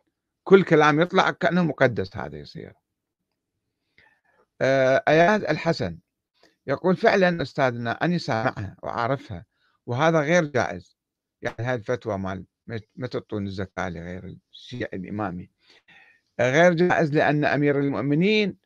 كل 0.44 0.64
كلام 0.64 1.00
يطلع 1.00 1.30
كأنه 1.30 1.64
مقدس 1.64 2.16
هذا 2.16 2.38
يصير. 2.38 2.72
آه، 4.60 5.02
أياد 5.08 5.44
الحسن 5.44 5.98
يقول 6.66 6.96
فعلا 6.96 7.42
أستاذنا 7.42 7.90
أني 7.90 8.18
سامعها 8.18 8.76
وأعرفها 8.82 9.44
وهذا 9.86 10.20
غير 10.20 10.44
جائز. 10.44 10.98
يعني 11.42 11.56
هذه 11.58 11.78
الفتوى 11.78 12.18
مال 12.18 12.44
ما 12.96 13.06
تعطون 13.06 13.46
الزكاة 13.46 13.88
لغير 13.88 14.36
الشيعي 14.52 14.90
الإمامي. 14.94 15.50
غير 16.40 16.72
جائز 16.72 17.14
لأن 17.14 17.44
أمير 17.44 17.80
المؤمنين 17.80 18.56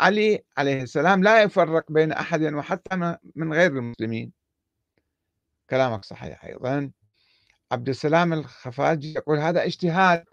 علي 0.00 0.44
عليه 0.56 0.82
السلام 0.82 1.22
لا 1.22 1.42
يفرق 1.42 1.92
بين 1.92 2.12
أحد 2.12 2.42
وحتى 2.42 3.16
من 3.34 3.52
غير 3.52 3.70
المسلمين. 3.70 4.32
كلامك 5.70 6.04
صحيح 6.04 6.44
أيضا. 6.44 6.90
عبد 7.72 7.88
السلام 7.88 8.32
الخفاجي 8.32 9.14
يقول 9.14 9.38
هذا 9.38 9.64
اجتهاد 9.64 10.24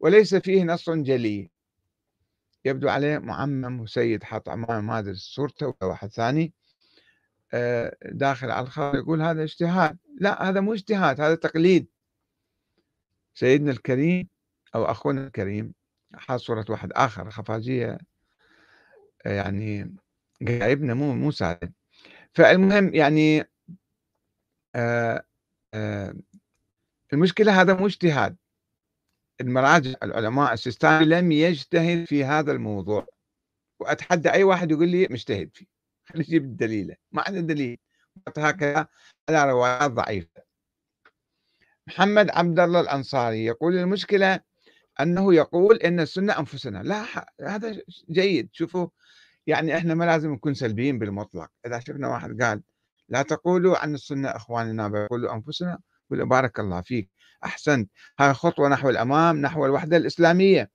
وليس 0.00 0.34
فيه 0.34 0.64
نص 0.64 0.90
جلي. 0.90 1.50
يبدو 2.64 2.88
عليه 2.88 3.18
معمم 3.18 3.80
وسيد 3.80 4.24
حاط 4.24 4.48
أمامه 4.48 4.80
ما 4.80 4.98
أدري 4.98 5.14
صورته 5.14 5.66
ولا 5.66 5.90
واحد 5.90 6.08
ثاني. 6.08 6.52
آه، 7.54 7.96
داخل 8.04 8.50
على 8.50 8.66
الخبر 8.66 8.98
يقول 8.98 9.22
هذا 9.22 9.42
اجتهاد. 9.42 9.98
لا 10.20 10.48
هذا 10.48 10.60
مو 10.60 10.72
اجتهاد 10.72 11.20
هذا 11.20 11.34
تقليد. 11.34 11.86
سيدنا 13.34 13.70
الكريم 13.70 14.28
أو 14.74 14.84
أخونا 14.84 15.26
الكريم 15.26 15.74
صورة 16.36 16.64
واحد 16.68 16.92
آخر 16.92 17.30
خفاجية 17.30 17.98
يعني 19.24 19.96
جايبنا 20.42 20.94
مو 20.94 21.14
مو 21.14 21.30
سالم 21.30 21.72
فالمهم 22.34 22.94
يعني 22.94 23.44
آه 24.74 25.24
آه 25.74 26.14
المشكلة 27.12 27.60
هذا 27.60 27.74
مو 27.74 27.86
اجتهاد. 27.86 28.36
المراجع 29.40 29.94
العلماء 30.02 30.52
السيستاني 30.52 31.04
لم 31.04 31.32
يجتهد 31.32 32.04
في 32.04 32.24
هذا 32.24 32.52
الموضوع. 32.52 33.06
وأتحدى 33.80 34.30
أي 34.30 34.44
واحد 34.44 34.70
يقول 34.70 34.88
لي 34.88 35.08
مجتهد 35.10 35.50
فيه. 35.54 35.66
خلي 36.08 36.20
يجيب 36.20 36.44
الدليل. 36.44 36.94
ما 37.12 37.24
عنده 37.26 37.40
دليل. 37.40 37.78
هكذا 38.38 38.86
على 39.28 39.50
روايات 39.50 39.90
ضعيفة. 39.90 40.42
محمد 41.86 42.30
عبد 42.30 42.58
الله 42.60 42.80
الأنصاري 42.80 43.44
يقول 43.44 43.76
المشكلة 43.76 44.40
أنه 45.00 45.34
يقول 45.34 45.76
إن 45.76 46.00
السنة 46.00 46.38
أنفسنا. 46.38 46.82
لا 46.82 47.04
هذا 47.40 47.82
جيد. 48.10 48.48
شوفوا 48.52 48.88
يعني 49.46 49.76
إحنا 49.76 49.94
ما 49.94 50.04
لازم 50.04 50.32
نكون 50.32 50.54
سلبيين 50.54 50.98
بالمطلق. 50.98 51.50
إذا 51.66 51.80
شفنا 51.80 52.08
واحد 52.08 52.42
قال 52.42 52.62
لا 53.08 53.22
تقولوا 53.22 53.78
عن 53.78 53.94
السنة 53.94 54.28
إخواننا 54.28 54.88
بل 54.88 55.28
قل 56.10 56.26
بارك 56.26 56.60
الله 56.60 56.80
فيك 56.80 57.10
أحسنت. 57.44 57.90
هاي 58.18 58.34
خطوة 58.34 58.68
نحو 58.68 58.90
الأمام 58.90 59.36
نحو 59.36 59.66
الوحدة 59.66 59.96
الإسلامية. 59.96 60.70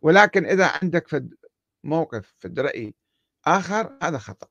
ولكن 0.00 0.46
إذا 0.46 0.72
عندك 0.82 1.08
فد 1.08 1.34
موقف 1.84 2.34
فد 2.38 2.60
رأي 2.60 2.94
آخر 3.46 3.98
هذا 4.02 4.18
خطأ. 4.18 4.46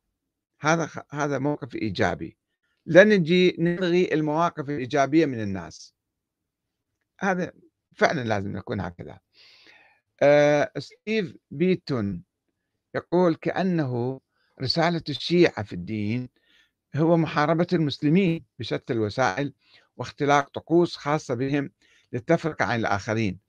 هذا 0.62 0.86
خ... 0.86 1.00
هذا 1.10 1.40
موقف 1.40 1.76
إيجابي. 1.76 2.38
لا 2.86 3.04
نجي 3.04 3.56
نلغي 3.60 4.14
المواقف 4.14 4.70
الإيجابية 4.70 5.26
من 5.26 5.42
الناس. 5.42 5.94
هذا 7.20 7.52
فعلا 7.98 8.24
لازم 8.24 8.58
نكون 8.58 8.80
هكذا. 8.82 9.20
آه 10.22 10.72
ستيف 10.78 11.36
بيتون 11.52 12.24
يقول 12.96 13.36
كأنه 13.36 14.22
رسالة 14.62 15.02
الشيعة 15.10 15.64
في 15.64 15.74
الدين 15.74 16.30
هو 16.96 17.18
محاربة 17.18 17.68
المسلمين 17.74 18.46
بشتى 18.60 18.94
الوسائل 18.94 19.54
واختلاق 19.98 20.50
طقوس 20.50 20.96
خاصة 20.96 21.34
بهم 21.34 21.72
للتفرقة 22.14 22.66
عن 22.66 22.80
الآخرين. 22.80 23.40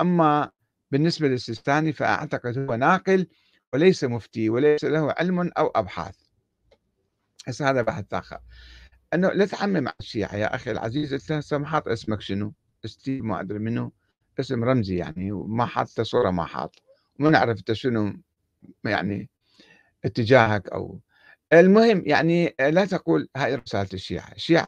أما 0.00 0.50
بالنسبة 0.90 1.28
للسيستاني 1.28 1.92
فأعتقد 1.92 2.58
هو 2.58 2.74
ناقل 2.74 3.26
وليس 3.72 4.04
مفتي 4.04 4.50
وليس 4.50 4.84
له 4.84 5.14
علم 5.18 5.50
أو 5.58 5.66
أبحاث. 5.66 6.16
هسه 7.46 7.70
هذا 7.70 7.82
بحث 7.82 8.14
آخر. 8.14 8.38
أنه 9.14 9.28
لا 9.28 9.46
تعمم 9.46 9.88
على 9.88 9.96
الشيعة 10.00 10.36
يا 10.36 10.54
أخي 10.54 10.70
العزيز 10.70 11.32
أنت 11.32 11.64
حاط 11.64 11.88
اسمك 11.88 12.20
شنو؟ 12.20 12.52
ستيف 12.86 13.22
ما 13.24 13.40
أدري 13.40 13.58
منه 13.58 13.92
اسم 14.40 14.64
رمزي 14.64 14.96
يعني 14.96 15.32
وما 15.32 15.66
حاط 15.66 15.88
صورة 16.02 16.30
ما 16.30 16.44
حاط. 16.46 16.82
وما 17.20 17.30
نعرف 17.30 17.58
أنت 17.58 17.72
شنو 17.72 18.14
يعني 18.84 19.30
اتجاهك 20.04 20.68
أو. 20.70 21.00
المهم 21.52 22.02
يعني 22.06 22.56
لا 22.60 22.84
تقول 22.86 23.28
هاي 23.36 23.56
رسالة 23.56 23.88
الشيعة. 23.94 24.32
الشيعة 24.32 24.66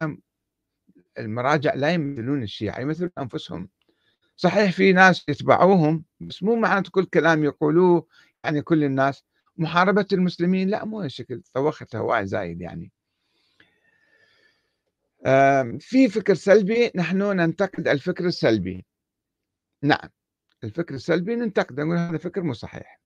المراجع 1.19 1.75
لا 1.75 1.91
يمثلون 1.95 2.43
الشيعة 2.43 2.81
يمثلون 2.81 3.11
أنفسهم. 3.19 3.69
صحيح 4.37 4.73
في 4.73 4.93
ناس 4.93 5.25
يتبعوهم 5.29 6.05
بس 6.21 6.43
مو 6.43 6.57
معناته 6.57 6.91
كل 6.91 7.05
كلام 7.07 7.45
يقولوه 7.45 8.07
يعني 8.45 8.63
كل 8.63 8.85
الناس. 8.85 9.25
محاربة 9.59 10.07
المسلمين 10.13 10.69
لا 10.71 10.85
مو 10.85 11.01
هالشكل. 11.03 11.43
طوخت 11.55 11.97
هواء 11.97 12.25
زايد 12.25 12.61
يعني. 12.61 12.93
في 15.79 16.09
فكر 16.09 16.35
سلبي 16.35 16.91
نحن 16.95 17.23
ننتقد 17.23 17.89
الفكر 17.89 18.27
السلبي. 18.27 18.87
نعم 19.83 20.09
الفكر 20.65 20.95
السلبي 20.95 21.37
ننتقد 21.37 21.81
نقول 21.81 21.97
هذا 21.97 22.19
فكر 22.19 22.43
مو 22.43 22.53
صحيح. 22.53 23.01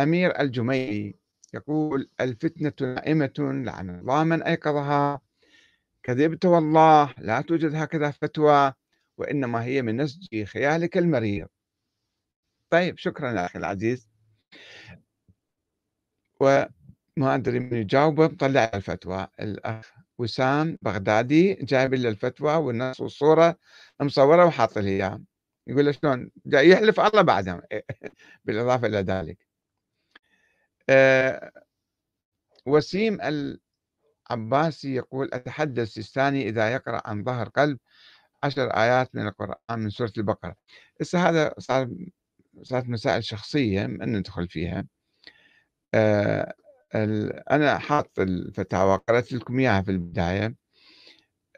أمير 0.00 0.40
الجميلي 0.40 1.18
يقول 1.54 2.10
الفتنة 2.20 2.72
نائمة 2.80 3.32
لعن 3.38 3.90
الله 3.90 4.24
من 4.24 4.42
أيقظها. 4.42 5.20
كذبت 6.02 6.44
والله 6.44 7.14
لا 7.18 7.40
توجد 7.40 7.74
هكذا 7.74 8.10
فتوى 8.10 8.72
وإنما 9.18 9.64
هي 9.64 9.82
من 9.82 9.96
نسج 9.96 10.44
خيالك 10.44 10.98
المريض 10.98 11.48
طيب 12.70 12.98
شكرا 12.98 13.46
أخي 13.46 13.58
العزيز. 13.58 14.08
وما 16.40 17.34
أدري 17.34 17.60
من 17.60 17.76
يجاوبه 17.76 18.24
مطلع 18.28 18.70
الفتوى. 18.74 19.28
الأخ 19.40 19.97
وسام 20.18 20.78
بغدادي 20.82 21.54
جايب 21.54 21.94
له 21.94 22.08
الفتوى 22.08 22.54
والنص 22.54 23.00
والصورة 23.00 23.58
مصورة 24.00 24.44
وحاط 24.46 24.78
لي 24.78 24.90
إياها. 24.90 25.20
يقول 25.66 25.86
له 25.86 25.92
شلون؟ 25.92 26.30
يحلف 26.46 27.00
الله 27.00 27.22
بعدها 27.22 27.62
بالإضافة 28.44 28.86
إلى 28.86 28.98
ذلك. 28.98 29.38
أه 30.88 31.52
وسيم 32.66 33.18
العباسي 34.30 34.94
يقول 34.94 35.30
أتحدث 35.32 35.88
سيستاني 35.88 36.48
إذا 36.48 36.72
يقرأ 36.72 37.02
عن 37.04 37.24
ظهر 37.24 37.48
قلب 37.48 37.78
عشر 38.42 38.70
آيات 38.70 39.14
من 39.14 39.26
القرآن 39.28 39.78
من 39.78 39.90
سورة 39.90 40.12
البقرة. 40.18 40.54
هسه 41.00 41.28
هذا 41.28 41.54
صار 41.58 41.90
صارت 42.62 42.88
مسائل 42.88 43.24
شخصية 43.24 43.84
أن 43.84 44.16
ندخل 44.16 44.48
فيها. 44.48 44.84
آه 46.94 47.44
أنا 47.50 47.78
حاط 47.78 48.18
الفتاوى 48.20 48.96
قرأت 48.96 49.32
لكم 49.32 49.58
إياها 49.58 49.82
في 49.82 49.90
البداية 49.90 50.54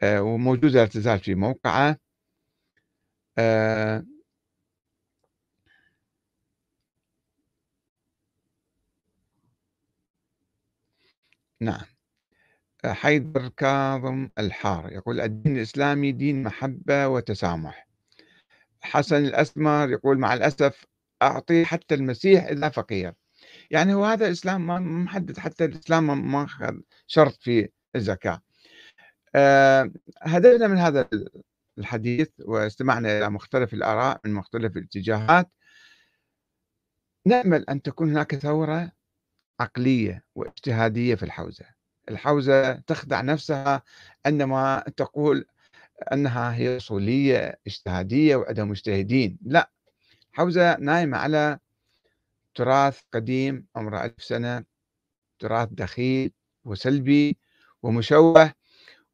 آه 0.03 0.21
وموجودة 0.23 0.79
لا 0.81 0.85
تزال 0.85 1.19
في 1.19 1.35
موقعة 1.35 1.97
آه 3.37 4.03
نعم 11.61 11.85
حيدر 12.85 13.47
كاظم 13.47 14.29
الحار 14.39 14.91
يقول 14.93 15.21
الدين 15.21 15.57
الإسلامي 15.57 16.11
دين 16.11 16.43
محبة 16.43 17.07
وتسامح. 17.07 17.87
حسن 18.81 19.25
الأسمر 19.25 19.89
يقول 19.89 20.17
مع 20.19 20.33
الأسف 20.33 20.85
أعطي 21.21 21.65
حتى 21.65 21.95
المسيح 21.95 22.43
إذا 22.45 22.69
فقير. 22.69 23.13
يعني 23.71 23.93
هو 23.93 24.05
هذا 24.05 24.27
الإسلام 24.27 24.67
ما 24.67 24.79
محدد 24.79 25.39
حتى 25.39 25.65
الإسلام 25.65 26.31
ما 26.31 26.43
أخذ 26.43 26.79
شرط 27.07 27.37
في 27.41 27.69
الزكاة. 27.95 28.41
أه 29.35 29.91
هدفنا 30.21 30.67
من 30.67 30.77
هذا 30.77 31.09
الحديث 31.77 32.29
واستمعنا 32.39 33.17
إلى 33.17 33.29
مختلف 33.29 33.73
الآراء 33.73 34.21
من 34.25 34.33
مختلف 34.33 34.77
الاتجاهات 34.77 35.51
نأمل 37.27 37.65
أن 37.69 37.81
تكون 37.81 38.09
هناك 38.09 38.35
ثورة 38.35 38.91
عقلية 39.59 40.23
واجتهادية 40.35 41.15
في 41.15 41.23
الحوزة. 41.23 41.65
الحوزة 42.09 42.73
تخدع 42.73 43.21
نفسها 43.21 43.83
عندما 44.25 44.83
تقول 44.97 45.45
أنها 46.13 46.55
هي 46.55 46.77
أصولية 46.77 47.59
اجتهادية 47.67 48.35
وعندها 48.35 48.65
مجتهدين. 48.65 49.37
لا 49.45 49.71
حوزة 50.31 50.77
نايمة 50.77 51.17
على 51.17 51.59
تراث 52.55 53.01
قديم 53.13 53.67
عمره 53.75 54.05
ألف 54.05 54.23
سنة 54.23 54.63
تراث 55.39 55.69
دخيل 55.71 56.31
وسلبي 56.65 57.37
ومشوه 57.83 58.53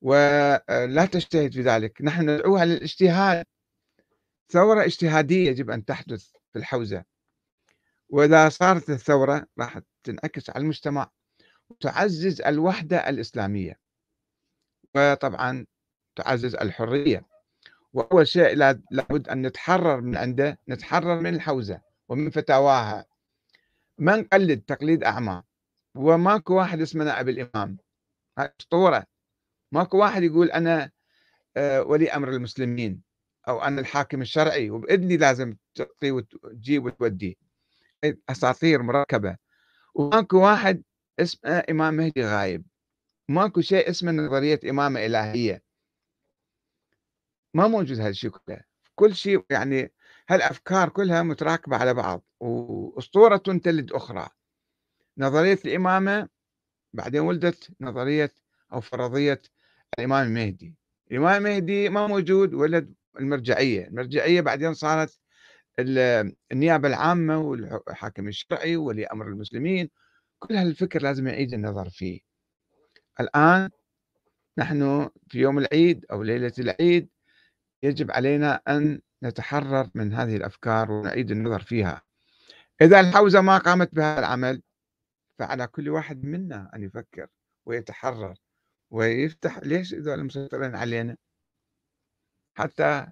ولا 0.01 1.07
تجتهد 1.11 1.53
في 1.53 1.61
ذلك. 1.61 2.01
نحن 2.01 2.29
ندعوها 2.29 2.65
للإجتهاد. 2.65 3.45
ثورة 4.49 4.85
إجتهادية 4.85 5.49
يجب 5.49 5.69
أن 5.69 5.85
تحدث 5.85 6.25
في 6.53 6.59
الحوزة. 6.59 7.03
وإذا 8.09 8.49
صارت 8.49 8.89
الثورة 8.89 9.47
راح 9.59 9.79
تنعكس 10.03 10.49
على 10.49 10.61
المجتمع 10.61 11.09
وتعزز 11.69 12.41
الوحدة 12.41 13.09
الإسلامية. 13.09 13.79
وطبعا 14.95 15.65
تعزز 16.15 16.55
الحرية. 16.55 17.25
وأول 17.93 18.27
شيء 18.27 18.55
لابد 18.91 19.29
أن 19.29 19.41
نتحرر 19.41 20.01
من 20.01 20.17
عنده 20.17 20.59
نتحرر 20.69 21.19
من 21.19 21.35
الحوزة 21.35 21.81
ومن 22.09 22.29
فتاواها. 22.29 23.05
ما 23.97 24.15
نقلد 24.15 24.61
تقليد 24.61 25.03
أعمى. 25.03 25.43
وماكو 25.95 26.53
واحد 26.53 26.81
اسمه 26.81 27.03
نائب 27.03 27.29
الإمام. 27.29 27.77
أسطورة. 28.37 29.05
ماكو 29.71 29.97
واحد 29.97 30.23
يقول 30.23 30.51
أنا 30.51 30.91
آه، 31.57 31.81
ولي 31.83 32.11
أمر 32.11 32.29
المسلمين 32.29 33.01
أو 33.47 33.61
أنا 33.61 33.81
الحاكم 33.81 34.21
الشرعي 34.21 34.69
وبإذني 34.69 35.17
لازم 35.17 35.55
تعطي 35.75 36.11
وتجيب 36.11 36.85
وتودي. 36.85 37.37
أساطير 38.29 38.83
مركبة. 38.83 39.37
وماكو 39.95 40.37
واحد 40.37 40.83
اسمه 41.19 41.63
إمام 41.69 41.93
مهدي 41.93 42.25
غايب. 42.25 42.65
ماكو 43.29 43.61
شيء 43.61 43.89
اسمه 43.89 44.11
نظرية 44.11 44.59
إمامة 44.69 45.05
إلهية. 45.05 45.63
ما 47.53 47.67
موجود 47.67 47.99
هالشيء 47.99 48.29
كله. 48.29 48.61
كل 48.95 49.15
شيء 49.15 49.45
يعني 49.49 49.91
هالأفكار 50.29 50.89
كلها 50.89 51.23
متراكبة 51.23 51.77
على 51.77 51.93
بعض 51.93 52.23
وأسطورة 52.39 53.37
تلد 53.37 53.91
أخرى. 53.91 54.29
نظرية 55.17 55.59
الإمامة 55.65 56.29
بعدين 56.93 57.21
ولدت 57.21 57.71
نظرية 57.81 58.31
أو 58.73 58.81
فرضية 58.81 59.41
الإمام 59.99 60.27
المهدي. 60.27 60.75
الإمام 61.11 61.45
المهدي 61.45 61.89
ما 61.89 62.07
موجود 62.07 62.53
ولد 62.53 62.93
المرجعية 63.19 63.87
المرجعية 63.87 64.41
بعدين 64.41 64.73
صارت 64.73 65.19
النيابة 66.51 66.87
العامة 66.87 67.37
والحاكم 67.39 68.27
الشرعي 68.27 68.77
وولي 68.77 69.05
أمر 69.05 69.27
المسلمين. 69.27 69.89
كل 70.39 70.55
هالفكر 70.55 71.01
لازم 71.01 71.27
نعيد 71.27 71.53
النظر 71.53 71.89
فيه. 71.89 72.19
الآن 73.19 73.69
نحن 74.57 75.09
في 75.27 75.39
يوم 75.39 75.57
العيد 75.57 76.05
أو 76.11 76.23
ليلة 76.23 76.53
العيد 76.59 77.09
يجب 77.83 78.11
علينا 78.11 78.61
أن 78.67 79.01
نتحرر 79.23 79.89
من 79.95 80.13
هذه 80.13 80.35
الأفكار 80.35 80.91
ونعيد 80.91 81.31
النظر 81.31 81.61
فيها. 81.61 82.01
إذا 82.81 82.99
الحوزة 82.99 83.41
ما 83.41 83.57
قامت 83.57 83.95
بهذا 83.95 84.19
العمل 84.19 84.61
فعلى 85.39 85.67
كل 85.67 85.89
واحد 85.89 86.23
منا 86.23 86.71
أن 86.75 86.83
يفكر 86.83 87.27
ويتحرر 87.65 88.35
ويفتح 88.89 89.57
ليش 89.57 89.93
إذا 89.93 90.13
المسيطرين 90.13 90.75
علينا؟ 90.75 91.17
حتى 92.57 93.07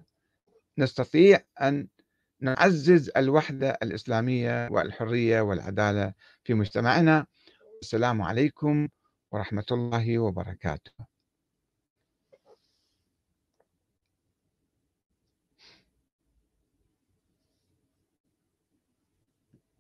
نستطيع 0.77 1.39
أن 1.61 1.87
نعزز 2.41 3.11
الوحدة 3.17 3.77
الإسلامية 3.83 4.67
والحرية 4.71 5.41
والعدالة 5.41 6.13
في 6.43 6.53
مجتمعنا. 6.53 7.25
السلام 7.81 8.21
عليكم 8.21 8.87
ورحمة 9.31 9.65
الله 9.71 10.19
وبركاته. 10.19 11.14